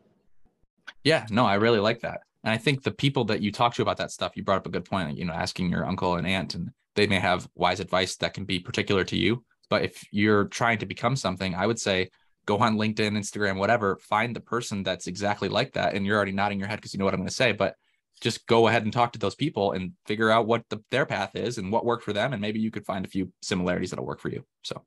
Yeah, 1.03 1.27
no, 1.31 1.45
I 1.45 1.55
really 1.55 1.81
like 1.81 2.01
that. 2.01 2.23
And 2.45 2.53
I 2.53 2.59
think 2.59 2.83
the 2.83 2.91
people 2.91 3.25
that 3.27 3.41
you 3.41 3.51
talk 3.51 3.75
to 3.75 3.83
about 3.83 3.97
that 3.99 4.11
stuff, 4.11 4.33
you 4.37 4.43
brought 4.43 4.59
up 4.59 4.67
a 4.67 4.71
good 4.71 4.85
point, 4.85 5.17
you 5.17 5.25
know, 5.25 5.33
asking 5.33 5.71
your 5.71 5.87
uncle 5.87 6.17
and 6.17 6.27
aunt, 6.27 6.55
and 6.55 6.71
they 6.95 7.07
may 7.07 7.19
have 7.19 7.49
wise 7.55 7.81
advice 7.81 8.17
that 8.17 8.35
can 8.35 8.45
be 8.45 8.61
particular 8.61 9.03
to 9.05 9.17
you. 9.17 9.43
But 9.71 9.83
if 9.83 10.05
you're 10.11 10.45
trying 10.45 10.79
to 10.79 10.87
become 10.87 11.17
something, 11.17 11.55
I 11.55 11.67
would 11.67 11.81
say 11.81 12.11
go 12.47 12.59
on 12.59 12.77
LinkedIn, 12.77 13.13
Instagram, 13.17 13.59
whatever, 13.59 13.97
find 13.97 14.35
the 14.35 14.41
person 14.41 14.83
that's 14.83 15.07
exactly 15.07 15.49
like 15.49 15.73
that. 15.73 15.95
And 15.95 16.05
you're 16.05 16.17
already 16.17 16.33
nodding 16.33 16.59
your 16.59 16.69
head 16.69 16.77
because 16.77 16.93
you 16.93 16.99
know 16.99 17.05
what 17.05 17.15
I'm 17.15 17.21
going 17.21 17.29
to 17.29 17.35
say, 17.35 17.53
but 17.53 17.77
just 18.21 18.47
go 18.47 18.69
ahead 18.69 18.85
and 18.85 18.93
talk 18.93 19.13
to 19.13 19.19
those 19.19 19.35
people 19.35 19.73
and 19.73 19.93
figure 20.07 20.31
out 20.31 20.47
what 20.47 20.63
the, 20.69 20.83
their 20.91 21.05
path 21.07 21.35
is 21.35 21.59
and 21.59 21.73
what 21.73 21.85
worked 21.85 22.05
for 22.05 22.13
them. 22.13 22.33
And 22.33 22.41
maybe 22.41 22.61
you 22.61 22.71
could 22.71 22.87
find 22.87 23.05
a 23.05 23.09
few 23.09 23.33
similarities 23.43 23.91
that'll 23.91 24.07
work 24.07 24.21
for 24.21 24.29
you. 24.29 24.45
So, 24.63 24.85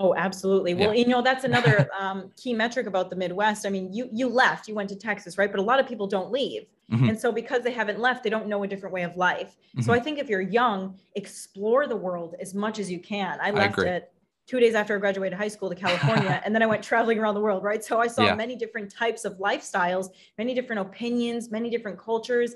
Oh, 0.00 0.14
absolutely. 0.14 0.74
Well, 0.74 0.94
Yeah. 0.94 1.00
you 1.00 1.08
know, 1.08 1.22
that's 1.22 1.42
another 1.42 1.90
um, 1.98 2.30
key 2.36 2.54
metric 2.54 2.86
about 2.86 3.10
the 3.10 3.16
Midwest. 3.16 3.66
I 3.66 3.70
mean, 3.70 3.92
you 3.92 4.08
you 4.12 4.28
left, 4.28 4.68
you 4.68 4.74
went 4.76 4.88
to 4.90 4.96
Texas, 4.96 5.36
right? 5.38 5.50
But 5.50 5.58
a 5.58 5.62
lot 5.62 5.80
of 5.80 5.88
people 5.88 6.06
don't 6.06 6.30
leave. 6.30 6.66
Mhm. 6.92 7.08
And 7.10 7.20
so 7.20 7.32
because 7.32 7.62
they 7.62 7.72
haven't 7.72 7.98
left, 7.98 8.22
they 8.22 8.30
don't 8.30 8.46
know 8.46 8.62
a 8.62 8.68
different 8.68 8.94
way 8.94 9.02
of 9.02 9.16
life. 9.16 9.56
So 9.80 9.90
Mhm. 9.92 9.96
I 9.96 10.00
think 10.00 10.18
if 10.20 10.28
you're 10.28 10.40
young, 10.40 10.96
explore 11.16 11.88
the 11.88 11.96
world 11.96 12.36
as 12.40 12.54
much 12.54 12.78
as 12.78 12.88
you 12.90 13.00
can. 13.00 13.38
I 13.42 13.50
left 13.50 13.76
agree. 13.76 13.90
it 13.90 14.12
two 14.48 14.58
days 14.58 14.74
after 14.74 14.96
I 14.96 14.98
graduated 14.98 15.38
high 15.38 15.48
school 15.48 15.68
to 15.68 15.74
California, 15.86 16.40
and 16.44 16.52
then 16.54 16.62
I 16.62 16.66
went 16.66 16.82
traveling 16.82 17.18
around 17.20 17.34
the 17.34 17.40
world, 17.40 17.62
right? 17.62 17.84
So 17.84 18.00
I 18.00 18.08
saw 18.08 18.24
Yeah. 18.24 18.34
many 18.34 18.56
different 18.56 18.90
types 18.92 19.24
of 19.24 19.34
lifestyles, 19.38 20.08
many 20.38 20.54
different 20.54 20.80
opinions, 20.80 21.50
many 21.50 21.70
different 21.70 21.98
cultures. 21.98 22.54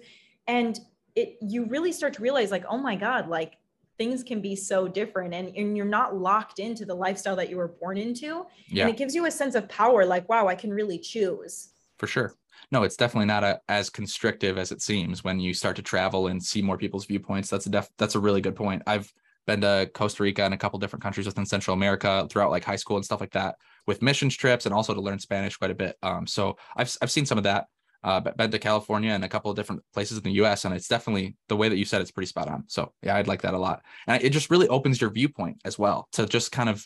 And 0.48 0.80
it 1.14 1.36
you 1.40 1.66
really 1.66 1.92
start 1.92 2.14
to 2.14 2.22
realize, 2.22 2.50
like, 2.50 2.64
oh 2.68 2.78
my 2.78 2.96
God, 2.96 3.28
like 3.28 3.52
things 3.98 4.24
can 4.24 4.40
be 4.40 4.56
so 4.56 4.88
different 4.88 5.34
and, 5.34 5.54
and 5.54 5.76
you're 5.76 5.86
not 5.86 6.16
locked 6.16 6.58
into 6.58 6.86
the 6.86 6.94
lifestyle 6.94 7.36
that 7.36 7.50
you 7.50 7.58
were 7.58 7.68
born 7.68 7.98
into. 7.98 8.46
yeah. 8.68 8.84
And 8.84 8.90
it 8.90 8.96
gives 8.96 9.14
you 9.14 9.26
a 9.26 9.30
sense 9.30 9.54
of 9.54 9.68
power, 9.68 10.04
like, 10.06 10.26
wow, 10.30 10.48
I 10.48 10.54
can 10.54 10.72
really 10.72 10.98
choose. 10.98 11.68
for 11.98 12.06
sure. 12.06 12.34
No, 12.70 12.84
it's 12.84 12.96
definitely 12.96 13.26
not 13.26 13.44
a, 13.44 13.60
as 13.68 13.90
constrictive 13.90 14.56
as 14.56 14.72
it 14.72 14.80
seems 14.80 15.22
when 15.22 15.38
you 15.38 15.52
start 15.52 15.76
to 15.76 15.82
travel 15.82 16.28
and 16.28 16.42
see 16.42 16.62
more 16.62 16.78
people's 16.78 17.04
viewpoints. 17.04 17.50
That's 17.50 17.66
a 17.66 17.70
def, 17.70 17.90
that's 17.98 18.14
a 18.14 18.20
really 18.20 18.40
good 18.40 18.56
point. 18.56 18.82
I've 18.86 19.12
been 19.46 19.60
to 19.62 19.90
Costa 19.92 20.22
Rica 20.22 20.44
and 20.44 20.54
a 20.54 20.58
couple 20.58 20.78
different 20.78 21.02
countries 21.02 21.26
within 21.26 21.46
Central 21.46 21.74
America 21.74 22.26
throughout 22.30 22.50
like 22.50 22.64
high 22.64 22.76
school 22.76 22.96
and 22.96 23.04
stuff 23.04 23.20
like 23.20 23.32
that 23.32 23.56
with 23.86 24.02
missions 24.02 24.36
trips 24.36 24.66
and 24.66 24.74
also 24.74 24.94
to 24.94 25.00
learn 25.00 25.18
Spanish 25.18 25.56
quite 25.56 25.70
a 25.70 25.74
bit. 25.74 25.96
Um, 26.02 26.26
so 26.26 26.56
I've 26.76 26.94
I've 27.02 27.10
seen 27.10 27.26
some 27.26 27.38
of 27.38 27.44
that. 27.44 27.66
Uh, 28.04 28.18
been 28.18 28.50
to 28.50 28.58
California 28.58 29.12
and 29.12 29.24
a 29.24 29.28
couple 29.28 29.48
of 29.48 29.56
different 29.56 29.80
places 29.94 30.18
in 30.18 30.24
the 30.24 30.32
U.S. 30.32 30.64
and 30.64 30.74
it's 30.74 30.88
definitely 30.88 31.36
the 31.48 31.54
way 31.56 31.68
that 31.68 31.76
you 31.76 31.84
said 31.84 32.00
it's 32.00 32.10
pretty 32.10 32.26
spot 32.26 32.48
on. 32.48 32.64
So 32.66 32.92
yeah, 33.00 33.16
I'd 33.16 33.28
like 33.28 33.42
that 33.42 33.54
a 33.54 33.58
lot, 33.58 33.82
and 34.08 34.20
it 34.20 34.30
just 34.30 34.50
really 34.50 34.66
opens 34.66 35.00
your 35.00 35.10
viewpoint 35.10 35.58
as 35.64 35.78
well 35.78 36.08
to 36.12 36.26
just 36.26 36.50
kind 36.50 36.68
of 36.68 36.84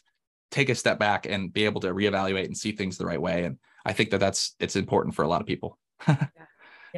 take 0.50 0.68
a 0.68 0.74
step 0.74 0.98
back 0.98 1.24
and 1.24 1.52
be 1.52 1.64
able 1.64 1.80
to 1.80 1.94
reevaluate 1.94 2.44
and 2.44 2.56
see 2.56 2.72
things 2.72 2.98
the 2.98 3.06
right 3.06 3.20
way. 3.20 3.44
And 3.44 3.58
I 3.86 3.94
think 3.94 4.10
that 4.10 4.20
that's 4.20 4.54
it's 4.60 4.76
important 4.76 5.14
for 5.14 5.22
a 5.22 5.28
lot 5.28 5.40
of 5.40 5.46
people. 5.46 5.78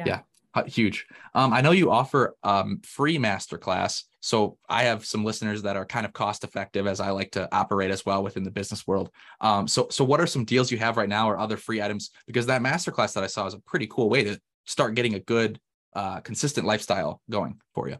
Yeah. 0.05 0.15
Uh, 0.15 0.19
huge. 0.67 1.05
Um, 1.33 1.53
I 1.53 1.61
know 1.61 1.71
you 1.71 1.91
offer 1.91 2.35
um 2.43 2.81
free 2.83 3.17
masterclass, 3.17 4.03
so 4.19 4.57
I 4.67 4.83
have 4.83 5.05
some 5.05 5.23
listeners 5.23 5.61
that 5.61 5.75
are 5.77 5.85
kind 5.85 6.05
of 6.05 6.13
cost 6.13 6.43
effective 6.43 6.87
as 6.87 6.99
I 6.99 7.11
like 7.11 7.31
to 7.31 7.47
operate 7.55 7.91
as 7.91 8.05
well 8.05 8.23
within 8.23 8.43
the 8.43 8.51
business 8.51 8.87
world. 8.87 9.09
Um, 9.41 9.67
so 9.67 9.87
so 9.89 10.03
what 10.03 10.19
are 10.19 10.27
some 10.27 10.45
deals 10.45 10.71
you 10.71 10.77
have 10.79 10.97
right 10.97 11.09
now 11.09 11.29
or 11.29 11.37
other 11.37 11.57
free 11.57 11.81
items? 11.81 12.11
Because 12.27 12.45
that 12.47 12.61
masterclass 12.61 13.13
that 13.13 13.23
I 13.23 13.27
saw 13.27 13.45
is 13.45 13.53
a 13.53 13.59
pretty 13.59 13.87
cool 13.87 14.09
way 14.09 14.23
to 14.23 14.39
start 14.65 14.95
getting 14.95 15.15
a 15.15 15.19
good, 15.19 15.59
uh, 15.95 16.19
consistent 16.21 16.65
lifestyle 16.67 17.21
going 17.29 17.59
for 17.73 17.89
you. 17.89 17.97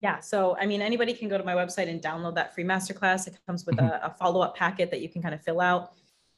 Yeah. 0.00 0.20
So, 0.20 0.56
I 0.60 0.66
mean, 0.66 0.80
anybody 0.80 1.12
can 1.12 1.28
go 1.28 1.38
to 1.38 1.44
my 1.44 1.54
website 1.54 1.88
and 1.88 2.00
download 2.00 2.36
that 2.36 2.54
free 2.54 2.64
masterclass. 2.64 3.26
It 3.26 3.36
comes 3.46 3.66
with 3.66 3.76
Mhm. 3.76 3.90
a, 3.90 4.06
a 4.06 4.10
follow 4.10 4.40
up 4.40 4.56
packet 4.56 4.90
that 4.92 5.00
you 5.00 5.08
can 5.08 5.22
kind 5.22 5.34
of 5.34 5.42
fill 5.42 5.60
out. 5.60 5.92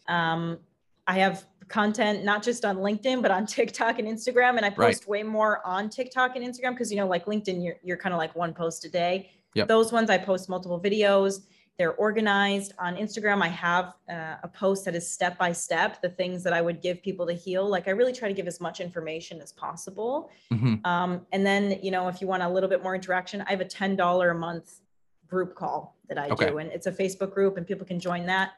Um, 0.09 0.59
I 1.07 1.19
have 1.19 1.45
content 1.81 2.25
not 2.25 2.43
just 2.43 2.65
on 2.65 2.79
LinkedIn, 2.79 3.23
but 3.23 3.31
on 3.31 3.47
TikTok 3.57 3.99
and 3.99 4.07
Instagram. 4.07 4.57
And 4.57 4.67
I 4.67 4.69
Right. 4.69 4.77
post 4.93 5.09
way 5.09 5.23
more 5.23 5.65
on 5.67 5.89
TikTok 5.89 6.37
and 6.37 6.45
Instagram 6.45 6.73
because, 6.73 6.91
you 6.91 6.99
know, 6.99 7.07
like 7.07 7.25
LinkedIn, 7.27 7.65
you're, 7.65 7.77
you're 7.83 7.97
kind 7.97 8.13
of 8.13 8.19
like 8.19 8.35
one 8.37 8.53
post 8.53 8.85
a 8.85 8.91
day. 8.91 9.31
Yep. 9.55 9.69
Those 9.69 9.93
ones 9.93 10.11
I 10.11 10.19
post 10.19 10.49
multiple 10.49 10.81
videos. 10.81 11.41
They're 11.79 11.95
organized 11.95 12.75
on 12.79 12.95
Instagram. 12.97 13.41
I 13.43 13.49
have 13.49 13.95
uh, 14.11 14.35
a 14.43 14.49
post 14.49 14.85
that 14.85 14.95
is 14.95 15.11
step 15.11 15.39
by 15.39 15.53
step, 15.53 16.03
the 16.03 16.11
things 16.11 16.43
that 16.43 16.53
I 16.53 16.61
would 16.61 16.83
give 16.83 17.03
people 17.03 17.27
to 17.27 17.33
heal. 17.33 17.67
Like 17.67 17.89
I 17.89 17.93
really 17.93 18.13
try 18.13 18.29
to 18.29 18.35
give 18.35 18.47
as 18.47 18.61
much 18.61 18.81
information 18.81 19.41
as 19.41 19.53
possible. 19.53 20.31
Mhm. 20.53 20.85
Um, 20.85 21.27
and 21.33 21.47
then, 21.47 21.79
you 21.83 21.91
know, 21.91 22.09
if 22.09 22.21
you 22.21 22.27
want 22.27 22.43
a 22.43 22.49
little 22.49 22.69
bit 22.69 22.83
more 22.83 22.95
interaction, 22.95 23.41
I 23.43 23.51
have 23.51 23.61
a 23.63 23.65
$10 23.65 24.31
a 24.31 24.35
month 24.35 24.81
group 25.27 25.55
call 25.55 25.97
that 26.09 26.19
I 26.19 26.29
Okay. 26.29 26.51
do. 26.51 26.59
And 26.59 26.71
it's 26.71 26.87
a 26.87 26.93
Facebook 26.93 27.33
group 27.33 27.57
and 27.57 27.67
people 27.67 27.87
can 27.87 27.99
join 28.01 28.27
that. 28.27 28.51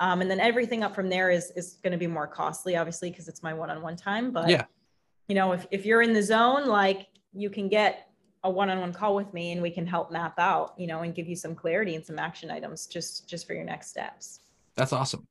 Um, 0.00 0.20
and 0.20 0.30
then 0.30 0.40
everything 0.40 0.84
up 0.84 0.94
from 0.94 1.08
there 1.08 1.30
is, 1.30 1.50
is 1.56 1.78
going 1.82 1.92
to 1.92 1.98
be 1.98 2.06
more 2.06 2.26
costly, 2.26 2.76
obviously, 2.76 3.10
because 3.10 3.28
it's 3.28 3.42
my 3.42 3.52
one-on-one 3.52 3.96
time. 3.96 4.30
But, 4.30 4.48
Yeah. 4.48 4.64
you 5.28 5.34
know, 5.34 5.52
if, 5.52 5.66
if 5.70 5.84
you're 5.84 6.02
in 6.02 6.12
the 6.12 6.22
zone, 6.22 6.66
like 6.66 7.08
you 7.32 7.50
can 7.50 7.68
get 7.68 8.08
a 8.44 8.50
one-on-one 8.50 8.92
call 8.92 9.16
with 9.16 9.34
me 9.34 9.52
and 9.52 9.60
we 9.60 9.70
can 9.70 9.86
help 9.86 10.12
map 10.12 10.38
out, 10.38 10.74
you 10.78 10.86
know, 10.86 11.00
and 11.00 11.14
give 11.14 11.26
you 11.28 11.34
some 11.34 11.54
clarity 11.54 11.96
and 11.96 12.06
some 12.06 12.18
action 12.18 12.50
items 12.50 12.86
just, 12.86 13.28
just 13.28 13.46
for 13.46 13.54
your 13.54 13.64
next 13.64 13.90
steps. 13.90 14.40
That's 14.76 14.92
awesome. 14.92 15.26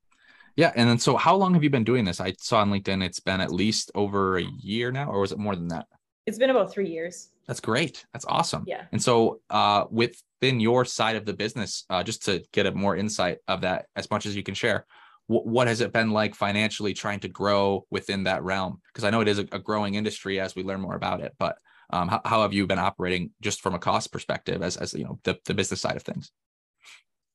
Yeah. 0.58 0.74
And 0.76 0.90
then 0.90 1.00
so 1.00 1.16
how 1.16 1.36
long 1.36 1.54
have 1.54 1.64
you 1.64 1.70
been 1.70 1.86
doing 1.86 2.04
this? 2.04 2.20
I 2.20 2.34
saw 2.40 2.60
on 2.60 2.70
LinkedIn 2.70 3.06
it's 3.06 3.22
been 3.22 3.40
at 3.40 3.52
least 3.52 3.92
over 3.96 4.38
a 4.38 4.44
year 4.44 4.92
now, 4.92 5.10
or 5.10 5.22
was 5.22 5.32
it 5.32 5.38
more 5.38 5.56
than 5.56 5.70
that? 5.70 5.86
It's 6.28 6.38
been 6.38 6.50
about 6.50 6.72
three 6.72 6.90
years. 6.90 7.30
That's 7.48 7.62
great. 7.62 8.06
That's 8.12 8.26
awesome. 8.26 8.66
Yeah. 8.68 8.84
And 8.92 9.02
so, 9.02 9.40
uh, 9.50 9.86
within 9.90 10.60
your 10.60 10.84
side 10.84 11.16
of 11.16 11.26
the 11.26 11.34
business, 11.34 11.86
uh, 11.90 12.04
just 12.04 12.26
to 12.26 12.44
get 12.52 12.66
a 12.66 12.72
more 12.74 12.98
insight 12.98 13.38
of 13.48 13.62
that 13.62 13.86
as 13.96 14.12
much 14.12 14.26
as 14.26 14.36
you 14.36 14.44
can 14.44 14.54
share, 14.54 14.86
wh- 15.28 15.46
what 15.46 15.68
has 15.68 15.80
it 15.80 15.94
been 15.94 16.12
like 16.12 16.36
financially 16.36 16.94
trying 16.94 17.22
to 17.22 17.30
grow 17.30 17.86
within 17.90 18.26
that 18.26 18.44
realm? 18.44 18.82
Because 18.94 19.06
I 19.06 19.10
know 19.10 19.22
it 19.22 19.30
is 19.30 19.40
a, 19.40 19.48
a 19.54 19.60
growing 19.60 19.96
industry 19.96 20.42
as 20.42 20.54
we 20.54 20.64
learn 20.64 20.82
more 20.82 20.96
about 20.96 21.22
it. 21.22 21.34
But 21.40 21.58
um, 21.92 22.10
how, 22.10 22.22
how 22.26 22.42
have 22.42 22.52
you 22.52 22.68
been 22.68 22.78
operating 22.78 23.32
just 23.40 23.62
from 23.62 23.74
a 23.74 23.80
cost 23.80 24.12
perspective, 24.12 24.62
as 24.62 24.76
as 24.76 24.94
you 24.94 25.06
know 25.06 25.20
the 25.24 25.40
the 25.46 25.54
business 25.54 25.80
side 25.80 25.96
of 25.96 26.04
things? 26.04 26.30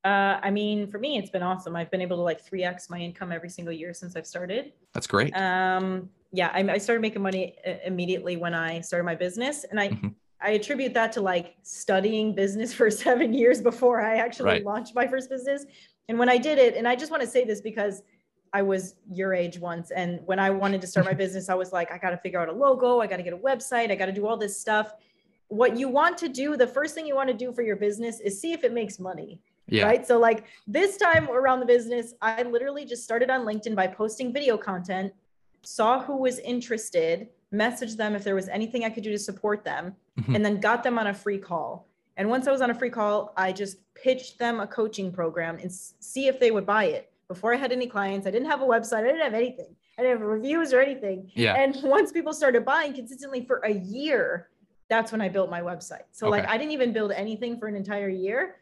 Uh, 0.04 0.38
I 0.42 0.50
mean, 0.50 0.88
for 0.88 0.98
me, 0.98 1.16
it's 1.16 1.30
been 1.30 1.44
awesome. 1.44 1.76
I've 1.76 1.90
been 1.90 2.02
able 2.02 2.16
to 2.16 2.22
like 2.22 2.44
3X 2.44 2.90
my 2.90 2.98
income 2.98 3.32
every 3.32 3.48
single 3.48 3.72
year 3.72 3.94
since 3.94 4.16
I've 4.16 4.26
started. 4.26 4.72
That's 4.92 5.06
great. 5.06 5.34
Um, 5.34 6.10
yeah, 6.32 6.50
I, 6.52 6.60
I 6.68 6.78
started 6.78 7.02
making 7.02 7.22
money 7.22 7.56
uh, 7.66 7.74
immediately 7.84 8.36
when 8.36 8.54
I 8.54 8.80
started 8.80 9.04
my 9.04 9.14
business, 9.14 9.64
and 9.70 9.78
I, 9.78 9.90
Mhm. 9.90 10.14
I 10.40 10.50
attribute 10.52 10.92
that 10.94 11.12
to 11.12 11.20
like 11.20 11.54
studying 11.62 12.34
business 12.34 12.72
for 12.78 12.90
seven 12.90 13.32
years 13.32 13.60
before 13.60 14.00
I 14.00 14.16
actually 14.16 14.48
Right. 14.50 14.64
launched 14.64 14.94
my 14.94 15.06
first 15.06 15.30
business. 15.30 15.66
And 16.08 16.18
when 16.18 16.28
I 16.28 16.38
did 16.38 16.58
it, 16.58 16.74
and 16.74 16.88
I 16.88 16.96
just 16.96 17.10
want 17.12 17.22
to 17.22 17.28
say 17.28 17.44
this 17.44 17.60
because 17.60 18.02
I 18.52 18.60
was 18.62 18.96
your 19.10 19.32
age 19.34 19.58
once. 19.58 19.90
And 19.92 20.20
when 20.26 20.38
I 20.38 20.50
wanted 20.50 20.80
to 20.80 20.86
start 20.86 21.06
my 21.06 21.14
business, 21.24 21.48
I 21.48 21.54
was 21.54 21.72
like, 21.72 21.92
I 21.92 21.98
got 21.98 22.10
to 22.10 22.16
figure 22.16 22.40
out 22.40 22.48
a 22.48 22.52
logo. 22.52 23.00
I 23.00 23.06
got 23.06 23.18
to 23.18 23.22
get 23.22 23.32
a 23.34 23.38
website. 23.38 23.90
I 23.90 23.94
got 23.94 24.06
to 24.06 24.12
do 24.12 24.26
all 24.26 24.36
this 24.36 24.58
stuff. 24.60 24.92
What 25.48 25.76
you 25.76 25.88
want 25.88 26.18
to 26.18 26.28
do, 26.28 26.56
the 26.56 26.66
first 26.66 26.94
thing 26.94 27.06
you 27.06 27.14
want 27.14 27.28
to 27.28 27.34
do 27.34 27.52
for 27.52 27.62
your 27.62 27.76
business 27.76 28.20
is 28.20 28.40
see 28.40 28.52
if 28.52 28.64
it 28.64 28.72
makes 28.72 28.98
money. 28.98 29.38
Yeah. 29.68 29.84
Right. 29.84 30.04
So, 30.06 30.18
like 30.18 30.44
this 30.66 30.96
time 30.96 31.30
around 31.30 31.60
the 31.60 31.66
business, 31.66 32.14
I 32.20 32.42
literally 32.42 32.84
just 32.84 33.04
started 33.04 33.30
on 33.30 33.42
LinkedIn 33.46 33.76
by 33.76 33.86
posting 33.86 34.32
video 34.32 34.58
content, 34.58 35.12
saw 35.62 36.00
who 36.02 36.16
was 36.16 36.38
interested, 36.40 37.28
messaged 37.52 37.96
them 37.96 38.14
if 38.14 38.24
there 38.24 38.34
was 38.34 38.48
anything 38.48 38.84
I 38.84 38.90
could 38.90 39.02
do 39.02 39.10
to 39.10 39.18
support 39.18 39.64
them, 39.64 39.94
Mhm. 40.18 40.34
and 40.36 40.44
then 40.44 40.60
got 40.60 40.82
them 40.82 40.98
on 40.98 41.06
a 41.06 41.14
free 41.14 41.38
call. 41.38 41.86
And 42.16 42.28
once 42.28 42.46
I 42.46 42.52
was 42.52 42.60
on 42.60 42.70
a 42.70 42.74
free 42.74 42.90
call, 42.90 43.32
I 43.36 43.52
just 43.52 43.78
pitched 43.94 44.38
them 44.38 44.60
a 44.60 44.66
coaching 44.66 45.12
program 45.12 45.58
and 45.58 45.72
see 45.72 46.26
if 46.28 46.38
they 46.40 46.50
would 46.50 46.66
buy 46.66 46.84
it. 46.84 47.10
Before 47.28 47.54
I 47.54 47.56
had 47.56 47.72
any 47.72 47.86
clients, 47.86 48.26
I 48.26 48.30
didn't 48.30 48.48
have 48.48 48.60
a 48.60 48.66
website, 48.66 48.98
I 48.98 49.02
didn't 49.04 49.20
have 49.22 49.34
anything, 49.34 49.74
I 49.98 50.02
didn't 50.02 50.18
have 50.18 50.26
reviews 50.28 50.72
or 50.74 50.80
anything. 50.80 51.30
Yeah. 51.34 51.54
And 51.54 51.74
once 51.82 52.12
people 52.12 52.32
started 52.34 52.64
buying 52.64 52.92
consistently 52.92 53.44
for 53.46 53.58
a 53.64 53.72
year, 53.72 54.48
that's 54.88 55.10
when 55.12 55.22
I 55.22 55.28
built 55.30 55.48
my 55.48 55.62
website. 55.62 56.02
So 56.10 56.28
like 56.28 56.46
I 56.46 56.58
didn't 56.58 56.72
even 56.72 56.92
build 56.92 57.12
anything 57.12 57.58
for 57.58 57.66
an 57.66 57.76
entire 57.76 58.10
year. 58.10 58.56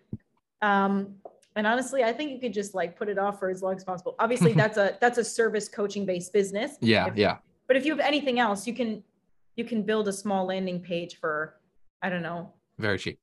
Um, 0.63 1.17
and 1.57 1.67
honestly, 1.67 2.05
I 2.05 2.13
think 2.13 2.31
you 2.31 2.39
could 2.39 2.53
just 2.53 2.75
like 2.75 2.97
put 2.97 3.09
it 3.09 3.19
off 3.19 3.39
for 3.39 3.51
as 3.51 3.63
long 3.63 3.75
as 3.77 3.85
possible. 3.85 4.15
Obviously, 4.19 4.53
that's 4.63 4.77
a 4.79 4.97
that's 5.01 5.19
a 5.19 5.25
service 5.25 5.69
coaching 5.69 6.07
based 6.07 6.33
business. 6.33 6.77
Yeah. 6.81 7.09
If- 7.09 7.17
Yeah. 7.17 7.39
But 7.67 7.77
if 7.77 7.85
you 7.87 7.93
have 7.93 8.01
anything 8.01 8.39
else, 8.41 8.67
you 8.67 8.75
can 8.75 9.03
you 9.57 9.65
can 9.65 9.83
build 9.83 10.09
a 10.09 10.13
small 10.13 10.47
landing 10.47 10.81
page 10.81 11.19
for 11.21 11.57
I 12.03 12.09
don't 12.11 12.23
know 12.23 12.53
Very 12.79 12.99
cheap. 12.99 13.19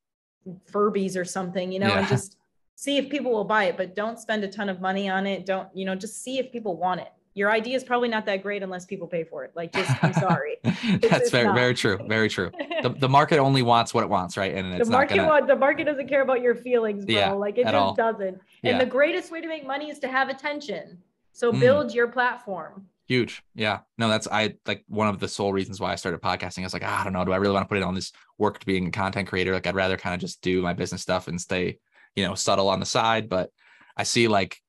Furbies 0.72 1.18
or 1.18 1.26
something, 1.26 1.72
you 1.72 1.80
know, 1.80 1.88
and 1.92 2.08
just 2.16 2.38
see 2.76 2.98
if 2.98 3.10
people 3.10 3.32
will 3.32 3.44
buy 3.44 3.66
it. 3.66 3.76
But 3.78 3.96
don't 3.96 4.18
spend 4.20 4.44
a 4.44 4.48
ton 4.48 4.70
of 4.70 4.80
money 4.82 5.10
on 5.10 5.26
it. 5.28 5.46
Don't 5.46 5.68
you 5.76 5.86
know? 5.86 5.96
Just 5.96 6.24
see 6.24 6.38
if 6.40 6.52
people 6.52 6.78
want 6.78 7.02
it. 7.02 7.12
Your 7.38 7.52
idea 7.52 7.76
is 7.76 7.84
probably 7.84 8.10
not 8.10 8.26
that 8.26 8.42
great 8.42 8.64
unless 8.64 8.86
people 8.86 9.06
pay 9.08 9.24
for 9.24 9.44
it. 9.46 9.52
Like, 9.56 9.72
just 9.72 10.04
I'm 10.04 10.14
sorry. 10.28 10.58
That's 10.64 11.30
very, 11.30 11.46
not. 11.46 11.56
very 11.56 11.74
true. 11.76 11.98
Very 12.08 12.30
true. 12.30 12.50
The, 12.82 12.90
the 13.00 13.08
market 13.10 13.38
only 13.38 13.62
wants 13.62 13.94
what 13.94 14.04
it 14.04 14.10
wants, 14.10 14.38
right? 14.38 14.56
And 14.56 14.74
the 14.74 14.78
it's 14.78 14.90
not 14.90 14.98
market 14.98 15.16
gonna. 15.18 15.28
wa- 15.28 15.42
the 15.46 15.56
market 15.56 15.86
doesn't 15.86 16.08
care 16.10 16.22
about 16.24 16.42
your 16.42 16.56
feelings, 16.56 17.06
bro. 17.06 17.14
Yeah, 17.16 17.32
like 17.34 17.58
it 17.60 17.64
just 17.64 17.76
all. 17.76 17.94
doesn't. 17.94 18.40
Yeah. 18.64 18.72
And 18.72 18.82
the 18.82 18.86
greatest 18.88 19.32
way 19.32 19.40
to 19.42 19.48
make 19.48 19.66
money 19.68 19.90
is 19.92 20.00
to 20.00 20.08
have 20.08 20.30
attention. 20.30 20.98
So 21.34 21.52
Mm. 21.52 21.60
build 21.60 21.94
your 21.94 22.08
platform. 22.08 22.88
Huge. 23.08 23.44
Yeah. 23.54 23.80
No, 24.00 24.10
that's 24.10 24.28
I 24.32 24.56
like 24.66 24.84
one 24.88 25.08
of 25.08 25.20
the 25.20 25.28
sole 25.28 25.54
reasons 25.54 25.80
why 25.80 25.92
I 25.92 25.96
started 25.96 26.20
podcasting. 26.22 26.60
I 26.62 26.64
was 26.64 26.74
like, 26.74 26.84
"Ah, 26.84 27.02
I 27.02 27.04
don't 27.04 27.14
know, 27.14 27.24
do 27.24 27.32
I 27.32 27.38
really 27.38 27.54
want 27.54 27.64
to 27.66 27.70
put 27.70 27.78
it 27.78 27.84
on 27.84 27.94
this 27.94 28.12
work 28.40 28.58
to 28.60 28.66
being 28.66 28.88
a 28.88 28.92
content 28.92 29.28
creator? 29.30 29.54
Like 29.54 29.68
I'd 29.68 29.76
rather 29.76 29.96
kind 29.98 30.16
of 30.16 30.20
just 30.20 30.42
do 30.42 30.62
my 30.64 30.74
business 30.74 31.04
stuff 31.04 31.28
and 31.28 31.40
stay, 31.40 31.78
you 32.16 32.26
know, 32.28 32.34
subtle 32.34 32.68
on 32.70 32.80
the 32.80 32.86
side. 32.88 33.30
But 33.30 33.52
I 33.96 34.04
see 34.04 34.28
like 34.28 34.60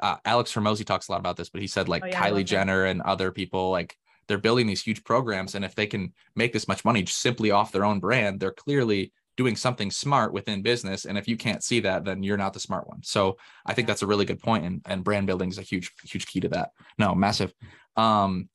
uh, 0.00 0.16
Alex 0.24 0.52
Hormozi 0.52 0.84
talks 0.84 1.08
a 1.08 1.12
lot 1.12 1.20
about 1.20 1.36
this, 1.36 1.48
but 1.50 1.60
he 1.60 1.66
said 1.66 1.88
like 1.88 2.02
Oh, 2.02 2.06
yeah, 2.06 2.20
Kylie. 2.30 2.44
Jenner 2.44 2.84
and 2.84 3.00
other 3.02 3.30
people 3.30 3.70
like 3.70 3.96
they're 4.26 4.38
building 4.38 4.66
these 4.66 4.82
huge 4.82 5.04
programs. 5.04 5.54
And 5.54 5.64
if 5.64 5.74
they 5.74 5.86
can 5.86 6.12
make 6.34 6.52
this 6.52 6.66
much 6.66 6.84
money 6.84 7.02
just 7.02 7.20
simply 7.20 7.50
off 7.50 7.72
their 7.72 7.84
own 7.84 8.00
brand, 8.00 8.40
they're 8.40 8.52
clearly 8.52 9.12
doing 9.36 9.54
something 9.56 9.90
smart 9.90 10.32
within 10.32 10.62
business. 10.62 11.04
And 11.04 11.18
if 11.18 11.28
you 11.28 11.36
can't 11.36 11.62
see 11.62 11.80
that, 11.80 12.04
then 12.04 12.22
you're 12.22 12.36
not 12.38 12.52
the 12.54 12.60
smart 12.60 12.88
one. 12.88 13.02
So 13.02 13.36
I 13.66 13.74
think 13.74 13.86
Yeah. 13.86 13.92
that's 13.92 14.02
a 14.02 14.06
really 14.06 14.24
good 14.24 14.40
point, 14.40 14.64
And 14.64 14.80
and 14.86 15.04
brand 15.04 15.26
building 15.26 15.50
is 15.50 15.58
a 15.58 15.62
huge, 15.62 15.90
huge 16.04 16.26
key 16.26 16.40
to 16.40 16.48
that. 16.50 16.70
No, 16.98 17.14
massive. 17.14 17.52
Um 17.96 18.48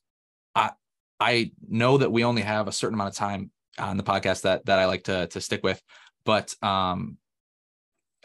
I 0.56 0.72
I 1.20 1.52
know 1.68 1.98
that 2.00 2.12
we 2.12 2.24
only 2.24 2.42
have 2.42 2.68
a 2.68 2.72
certain 2.72 2.96
amount 2.96 3.10
of 3.10 3.16
time 3.16 3.52
on 3.78 3.96
the 3.98 4.04
podcast 4.04 4.42
that 4.42 4.66
that 4.66 4.80
I 4.80 4.86
like 4.86 5.04
to 5.04 5.28
to 5.28 5.40
stick 5.40 5.64
with, 5.64 5.80
but 6.26 6.56
um 6.64 7.19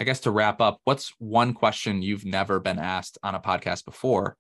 I 0.01 0.05
guess 0.05 0.21
to 0.21 0.31
wrap 0.31 0.61
up, 0.61 0.81
what's 0.85 1.13
one 1.19 1.55
question 1.55 2.03
you've 2.03 2.25
never 2.25 2.59
been 2.59 2.79
asked 2.79 3.19
on 3.23 3.35
a 3.35 3.41
podcast 3.41 3.85
before, 3.85 4.37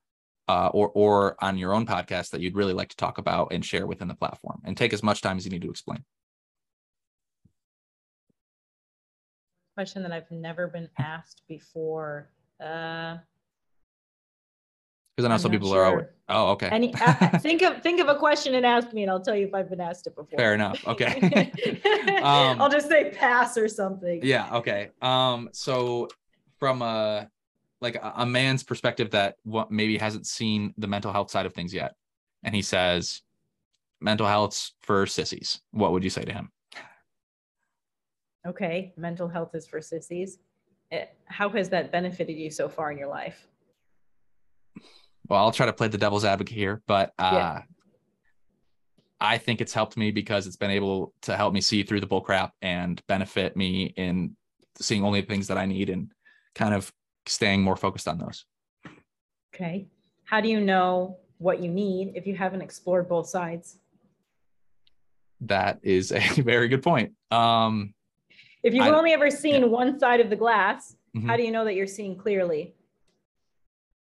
uh, 0.49 0.69
or 0.69 0.91
or 0.95 1.37
on 1.43 1.59
your 1.59 1.73
own 1.73 1.87
podcast 1.87 2.31
that 2.31 2.41
you'd 2.41 2.57
really 2.57 2.73
like 2.73 2.89
to 2.89 2.97
talk 2.97 3.19
about 3.19 3.53
and 3.53 3.65
share 3.65 3.87
within 3.87 4.09
the 4.09 4.15
platform, 4.15 4.61
and 4.65 4.77
take 4.77 4.93
as 4.93 5.03
much 5.03 5.23
time 5.23 5.37
as 5.37 5.45
you 5.45 5.51
need 5.51 5.63
to 5.63 5.71
explain. 5.71 6.05
Question 9.77 10.03
that 10.03 10.13
I've 10.13 10.31
never 10.31 10.67
been 10.69 10.89
asked 10.99 11.43
before. 11.49 12.31
Uh, 12.61 13.19
Because 15.17 15.27
I 15.27 15.29
know 15.29 15.35
I'm 15.35 15.41
some 15.41 15.51
people 15.53 15.73
are. 15.75 15.85
always- 15.85 16.05
sure. 16.05 16.11
Oh, 16.29 16.53
okay. 16.53 16.69
any 16.69 16.93
uh, 16.95 17.39
think 17.39 17.61
of 17.63 17.83
think 17.83 18.01
of 18.01 18.09
a 18.09 18.15
question 18.17 18.55
and 18.55 18.65
ask 18.65 18.93
me, 18.95 19.03
and 19.03 19.11
I'll 19.11 19.21
tell 19.21 19.37
you 19.37 19.47
if 19.47 19.53
I've 19.55 19.69
been 19.69 19.81
asked 19.81 20.07
it 20.07 20.17
before. 20.17 20.39
Fair 20.39 20.55
enough. 20.55 20.83
Okay. 20.87 21.51
Um, 22.25 22.59
I'll 22.61 22.71
just 22.71 22.89
say 22.89 23.11
pass 23.11 23.59
or 23.59 23.69
something. 23.69 24.21
Yeah. 24.23 24.49
Okay. 24.57 24.89
Um. 25.03 25.51
So, 25.53 26.09
from 26.59 26.81
a 26.81 27.29
like 27.83 27.97
a, 27.97 28.13
a 28.17 28.25
man's 28.27 28.63
perspective 28.63 29.11
that 29.11 29.37
what 29.43 29.71
maybe 29.71 29.99
hasn't 29.99 30.27
seen 30.27 30.73
the 30.79 30.87
mental 30.87 31.13
health 31.13 31.31
side 31.31 31.45
of 31.45 31.53
things 31.53 31.75
yet, 31.75 31.95
and 32.43 32.55
he 32.55 32.63
says, 32.63 33.21
"Mental 34.01 34.27
health's 34.27 34.73
for 34.81 35.05
sissies." 35.07 35.61
What 35.73 35.93
would 35.93 36.03
you 36.03 36.09
say 36.09 36.23
to 36.23 36.33
him? 36.33 36.51
Okay. 38.47 38.95
Mental 38.97 39.29
health 39.29 39.55
is 39.55 39.67
for 39.67 39.83
sissies. 39.83 40.39
Eh, 40.91 41.05
How 41.27 41.51
has 41.51 41.69
that 41.71 41.93
benefited 41.93 42.37
you 42.39 42.51
so 42.51 42.71
far 42.71 42.91
in 42.91 42.97
your 42.97 43.09
life? 43.09 43.47
Well, 45.29 45.41
I'll 45.41 45.53
try 45.53 45.67
to 45.67 45.73
play 45.73 45.89
the 45.89 45.99
devil's 45.99 46.25
advocate 46.25 46.55
here, 46.57 46.83
but 46.87 47.13
uh, 47.19 47.31
Yeah. 47.33 47.63
I 49.21 49.39
think 49.39 49.61
it's 49.61 49.73
helped 49.73 49.97
me 49.97 50.11
because 50.11 50.47
it's 50.47 50.57
been 50.57 50.71
able 50.71 51.15
to 51.23 51.37
help 51.37 51.55
me 51.55 51.61
see 51.61 51.83
through 51.83 52.01
the 52.01 52.07
bull 52.07 52.21
crap 52.21 52.53
and 52.61 53.01
benefit 53.07 53.57
me 53.57 53.95
in 53.97 54.37
seeing 54.79 55.03
only 55.05 55.21
the 55.23 55.27
things 55.27 55.47
that 55.49 55.57
I 55.57 55.67
need 55.67 55.89
and 55.89 56.11
kind 56.55 56.75
of 56.75 56.93
staying 57.27 57.63
more 57.63 57.77
focused 57.77 58.07
on 58.07 58.19
those. 58.19 58.45
Okay. 59.55 59.87
How 60.25 60.41
do 60.41 60.49
you 60.49 60.61
know 60.61 61.19
what 61.39 61.61
you 61.63 61.71
need 61.71 62.13
if 62.17 62.27
you 62.27 62.37
haven't 62.37 62.61
explored 62.61 63.09
both 63.09 63.27
sides? 63.29 63.79
That 65.41 65.79
is 65.83 66.13
a 66.13 66.19
very 66.43 66.69
good 66.69 66.83
point. 66.83 67.13
Um, 67.31 67.95
If 68.63 68.75
you've 68.75 68.85
I- 68.85 68.91
only 68.91 69.13
ever 69.13 69.31
seen 69.31 69.63
yeah. 69.63 69.67
one 69.69 69.99
side 69.99 70.21
of 70.21 70.29
the 70.29 70.37
glass, 70.37 70.97
Mhm. 71.17 71.27
how 71.29 71.37
do 71.37 71.45
you 71.45 71.53
know 71.53 71.65
that 71.65 71.75
you're 71.77 71.87
seeing 71.87 72.17
clearly? 72.19 72.75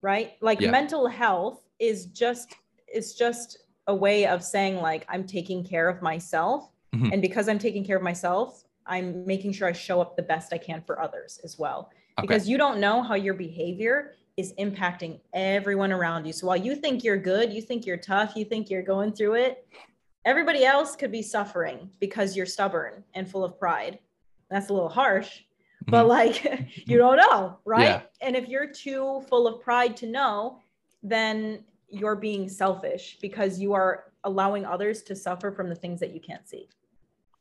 Right? 0.04 0.34
Like 0.42 0.60
Yeah. 0.60 0.70
mental 0.70 1.08
health 1.08 1.64
is 1.80 2.06
just 2.08 2.54
is 2.94 3.16
just 3.16 3.58
a 3.88 3.96
way 3.96 4.28
of 4.28 4.44
saying 4.44 4.76
like 4.76 5.04
I'm 5.10 5.26
taking 5.26 5.64
care 5.64 5.90
of 5.90 6.02
myself 6.04 6.70
Mhm. 6.94 7.12
and 7.14 7.22
because 7.24 7.50
I'm 7.50 7.58
taking 7.58 7.84
care 7.84 7.98
of 7.98 8.04
myself, 8.04 8.66
I'm 8.86 9.26
making 9.26 9.54
sure 9.54 9.68
I 9.68 9.72
show 9.72 10.00
up 10.00 10.16
the 10.16 10.22
best 10.22 10.54
I 10.54 10.60
can 10.60 10.82
for 10.84 11.02
others 11.02 11.40
as 11.44 11.58
well. 11.58 11.90
Okay. 12.20 12.28
Because 12.28 12.48
you 12.48 12.58
don't 12.60 12.80
know 12.80 13.02
how 13.02 13.16
your 13.16 13.34
behavior 13.34 14.14
is 14.38 14.54
impacting 14.60 15.20
everyone 15.34 15.92
around 15.92 16.26
you. 16.26 16.34
So 16.34 16.46
while 16.48 16.58
you 16.58 16.76
think 16.76 17.04
you're 17.04 17.18
good, 17.18 17.52
you 17.52 17.62
think 17.62 17.86
you're 17.88 17.98
tough, 17.98 18.36
you 18.36 18.46
think 18.46 18.70
you're 18.70 18.84
going 18.84 19.14
through 19.14 19.36
it, 19.36 19.66
everybody 20.26 20.66
else 20.66 20.96
could 20.96 21.12
be 21.12 21.22
suffering 21.24 21.90
because 22.00 22.36
you're 22.36 22.46
stubborn 22.46 23.04
and 23.16 23.28
full 23.30 23.44
of 23.44 23.58
pride. 23.58 23.98
That's 24.52 24.70
a 24.70 24.74
little 24.74 24.90
harsh, 24.90 25.44
but 25.88 26.06
Mhm. 26.06 26.10
like 26.10 26.70
you 26.88 26.98
don't 26.98 27.18
know, 27.18 27.58
right? 27.66 27.84
Yeah. 27.84 28.02
And 28.22 28.36
if 28.36 28.48
you're 28.48 28.72
too 28.72 29.24
full 29.30 29.48
of 29.48 29.62
pride 29.62 29.98
to 29.98 30.08
know, 30.08 30.60
then 31.02 31.64
you're 31.90 32.16
being 32.16 32.50
selfish 32.50 33.18
because 33.22 33.60
you 33.60 33.74
are 33.74 34.06
allowing 34.24 34.66
others 34.66 35.04
to 35.04 35.16
suffer 35.16 35.52
from 35.52 35.70
the 35.70 35.76
things 35.76 36.00
that 36.00 36.14
you 36.14 36.20
can't 36.20 36.48
see. 36.48 36.68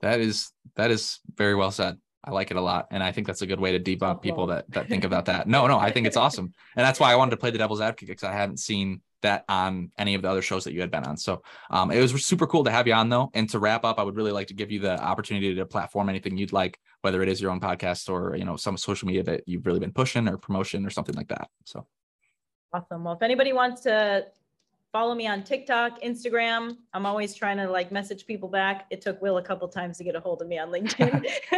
That 0.00 0.20
is 0.20 0.50
that 0.74 0.90
is 0.90 1.20
very 1.36 1.54
well 1.54 1.70
said. 1.70 1.98
I 2.24 2.30
like 2.30 2.52
it 2.52 2.56
a 2.56 2.60
lot, 2.60 2.86
and 2.92 3.02
I 3.02 3.10
think 3.10 3.26
that's 3.26 3.42
a 3.42 3.46
good 3.46 3.58
way 3.58 3.76
to 3.76 3.80
debunk 3.80 4.22
people 4.22 4.46
that 4.48 4.70
that 4.70 4.88
think 4.88 5.04
about 5.04 5.24
that. 5.26 5.48
No, 5.48 5.66
no, 5.66 5.78
I 5.78 5.90
think 5.90 6.06
it's 6.06 6.16
awesome, 6.24 6.52
and 6.76 6.84
that's 6.86 7.00
why 7.00 7.12
I 7.12 7.16
wanted 7.16 7.32
to 7.32 7.36
play 7.36 7.50
the 7.50 7.58
devil's 7.58 7.80
advocate 7.80 8.08
because 8.08 8.24
I 8.24 8.32
hadn't 8.32 8.58
seen 8.58 9.00
that 9.22 9.44
on 9.48 9.90
any 9.98 10.14
of 10.14 10.22
the 10.22 10.28
other 10.28 10.42
shows 10.42 10.64
that 10.64 10.72
you 10.72 10.80
had 10.80 10.90
been 10.90 11.04
on. 11.04 11.16
So 11.16 11.42
um, 11.70 11.90
it 11.90 12.00
was 12.00 12.24
super 12.24 12.46
cool 12.46 12.64
to 12.64 12.70
have 12.70 12.86
you 12.86 12.94
on 12.94 13.08
though. 13.08 13.30
And 13.34 13.48
to 13.50 13.58
wrap 13.58 13.84
up, 13.84 13.98
I 13.98 14.02
would 14.02 14.16
really 14.16 14.32
like 14.32 14.48
to 14.48 14.54
give 14.54 14.70
you 14.70 14.78
the 14.78 15.00
opportunity 15.02 15.54
to 15.54 15.66
platform 15.66 16.08
anything 16.08 16.36
you'd 16.36 16.52
like, 16.52 16.78
whether 17.00 17.22
it 17.22 17.28
is 17.28 17.40
your 17.40 17.50
own 17.50 17.60
podcast 17.60 18.08
or 18.08 18.36
you 18.36 18.44
know 18.44 18.56
some 18.56 18.76
social 18.76 19.06
media 19.06 19.22
that 19.24 19.42
you've 19.46 19.66
really 19.66 19.80
been 19.80 19.92
pushing 19.92 20.28
or 20.28 20.36
promotion 20.36 20.86
or 20.86 20.90
something 20.90 21.14
like 21.14 21.28
that. 21.28 21.48
So 21.64 21.86
Awesome. 22.74 23.04
Well, 23.04 23.14
if 23.14 23.22
anybody 23.22 23.52
wants 23.52 23.82
to 23.82 24.26
follow 24.92 25.14
me 25.14 25.26
on 25.26 25.42
TikTok, 25.42 26.00
Instagram, 26.00 26.78
I'm 26.94 27.04
always 27.04 27.34
trying 27.34 27.58
to 27.58 27.68
like 27.68 27.92
message 27.92 28.26
people 28.26 28.48
back. 28.48 28.86
It 28.90 29.02
took 29.02 29.20
Will 29.20 29.36
a 29.36 29.42
couple 29.42 29.68
times 29.68 29.98
to 29.98 30.04
get 30.04 30.16
a 30.16 30.20
hold 30.20 30.40
of 30.40 30.48
me 30.48 30.58
on 30.58 30.70
LinkedIn. 30.70 31.26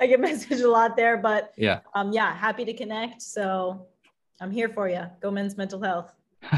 I 0.00 0.06
get 0.06 0.20
messaged 0.20 0.64
a 0.64 0.68
lot 0.68 0.96
there, 0.96 1.18
but 1.18 1.52
yeah, 1.56 1.80
um, 1.94 2.12
yeah, 2.12 2.34
happy 2.34 2.64
to 2.64 2.72
connect. 2.72 3.20
So 3.20 3.86
I'm 4.40 4.50
here 4.50 4.70
for 4.70 4.88
you. 4.88 5.02
Go 5.20 5.30
men's 5.30 5.58
mental 5.58 5.80
health. 5.80 6.14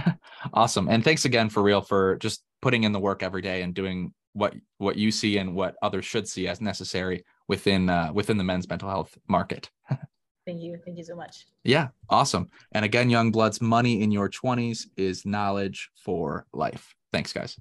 awesome. 0.53 0.89
And 0.89 1.03
thanks 1.03 1.25
again 1.25 1.49
for 1.49 1.63
real 1.63 1.81
for 1.81 2.17
just 2.17 2.43
putting 2.61 2.85
in 2.85 2.93
the 2.93 3.01
work 3.01 3.23
every 3.23 3.43
day 3.43 3.63
and 3.63 3.75
doing 3.75 4.13
what 4.33 4.55
what 4.79 4.97
you 4.97 5.11
see 5.11 5.39
and 5.39 5.55
what 5.55 5.77
others 5.83 6.05
should 6.05 6.29
see 6.29 6.47
as 6.49 6.61
necessary 6.61 7.25
within 7.49 7.89
uh, 7.89 8.11
within 8.13 8.37
the 8.37 8.45
men's 8.45 8.69
mental 8.69 8.89
health 8.89 9.17
market. 9.29 9.71
Thank 10.47 10.63
you. 10.63 10.79
Thank 10.85 10.97
you 10.97 11.05
so 11.05 11.15
much. 11.15 11.47
Yeah, 11.63 11.89
awesome. 12.09 12.49
And 12.73 12.83
again, 12.83 13.11
young 13.11 13.31
bloods, 13.31 13.61
money 13.61 14.01
in 14.01 14.11
your 14.11 14.31
20s 14.31 14.87
is 14.97 15.27
knowledge 15.27 15.91
for 16.03 16.47
life. 16.55 16.95
Thanks, 17.13 17.35
guys. 17.35 17.59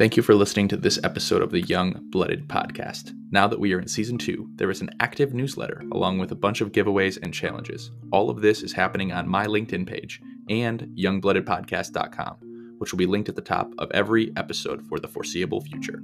Thank 0.00 0.16
you 0.16 0.22
for 0.22 0.34
listening 0.34 0.66
to 0.68 0.78
this 0.78 0.98
episode 1.04 1.42
of 1.42 1.50
the 1.50 1.60
Young 1.60 1.92
Blooded 2.08 2.48
Podcast. 2.48 3.12
Now 3.32 3.46
that 3.46 3.60
we 3.60 3.74
are 3.74 3.78
in 3.78 3.86
season 3.86 4.16
two, 4.16 4.48
there 4.54 4.70
is 4.70 4.80
an 4.80 4.88
active 4.98 5.34
newsletter 5.34 5.84
along 5.92 6.18
with 6.18 6.32
a 6.32 6.34
bunch 6.34 6.62
of 6.62 6.72
giveaways 6.72 7.18
and 7.22 7.34
challenges. 7.34 7.90
All 8.10 8.30
of 8.30 8.40
this 8.40 8.62
is 8.62 8.72
happening 8.72 9.12
on 9.12 9.28
my 9.28 9.44
LinkedIn 9.44 9.86
page 9.86 10.22
and 10.48 10.88
youngbloodedpodcast.com, 10.96 12.76
which 12.78 12.92
will 12.92 12.98
be 12.98 13.04
linked 13.04 13.28
at 13.28 13.36
the 13.36 13.42
top 13.42 13.74
of 13.76 13.90
every 13.90 14.32
episode 14.38 14.82
for 14.88 14.98
the 14.98 15.06
foreseeable 15.06 15.60
future. 15.60 16.02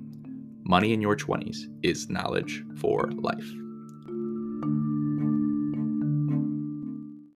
Money 0.62 0.92
in 0.92 1.00
Your 1.00 1.16
20s 1.16 1.60
is 1.82 2.10
knowledge 2.10 2.64
for 2.78 3.10
life. 3.12 3.50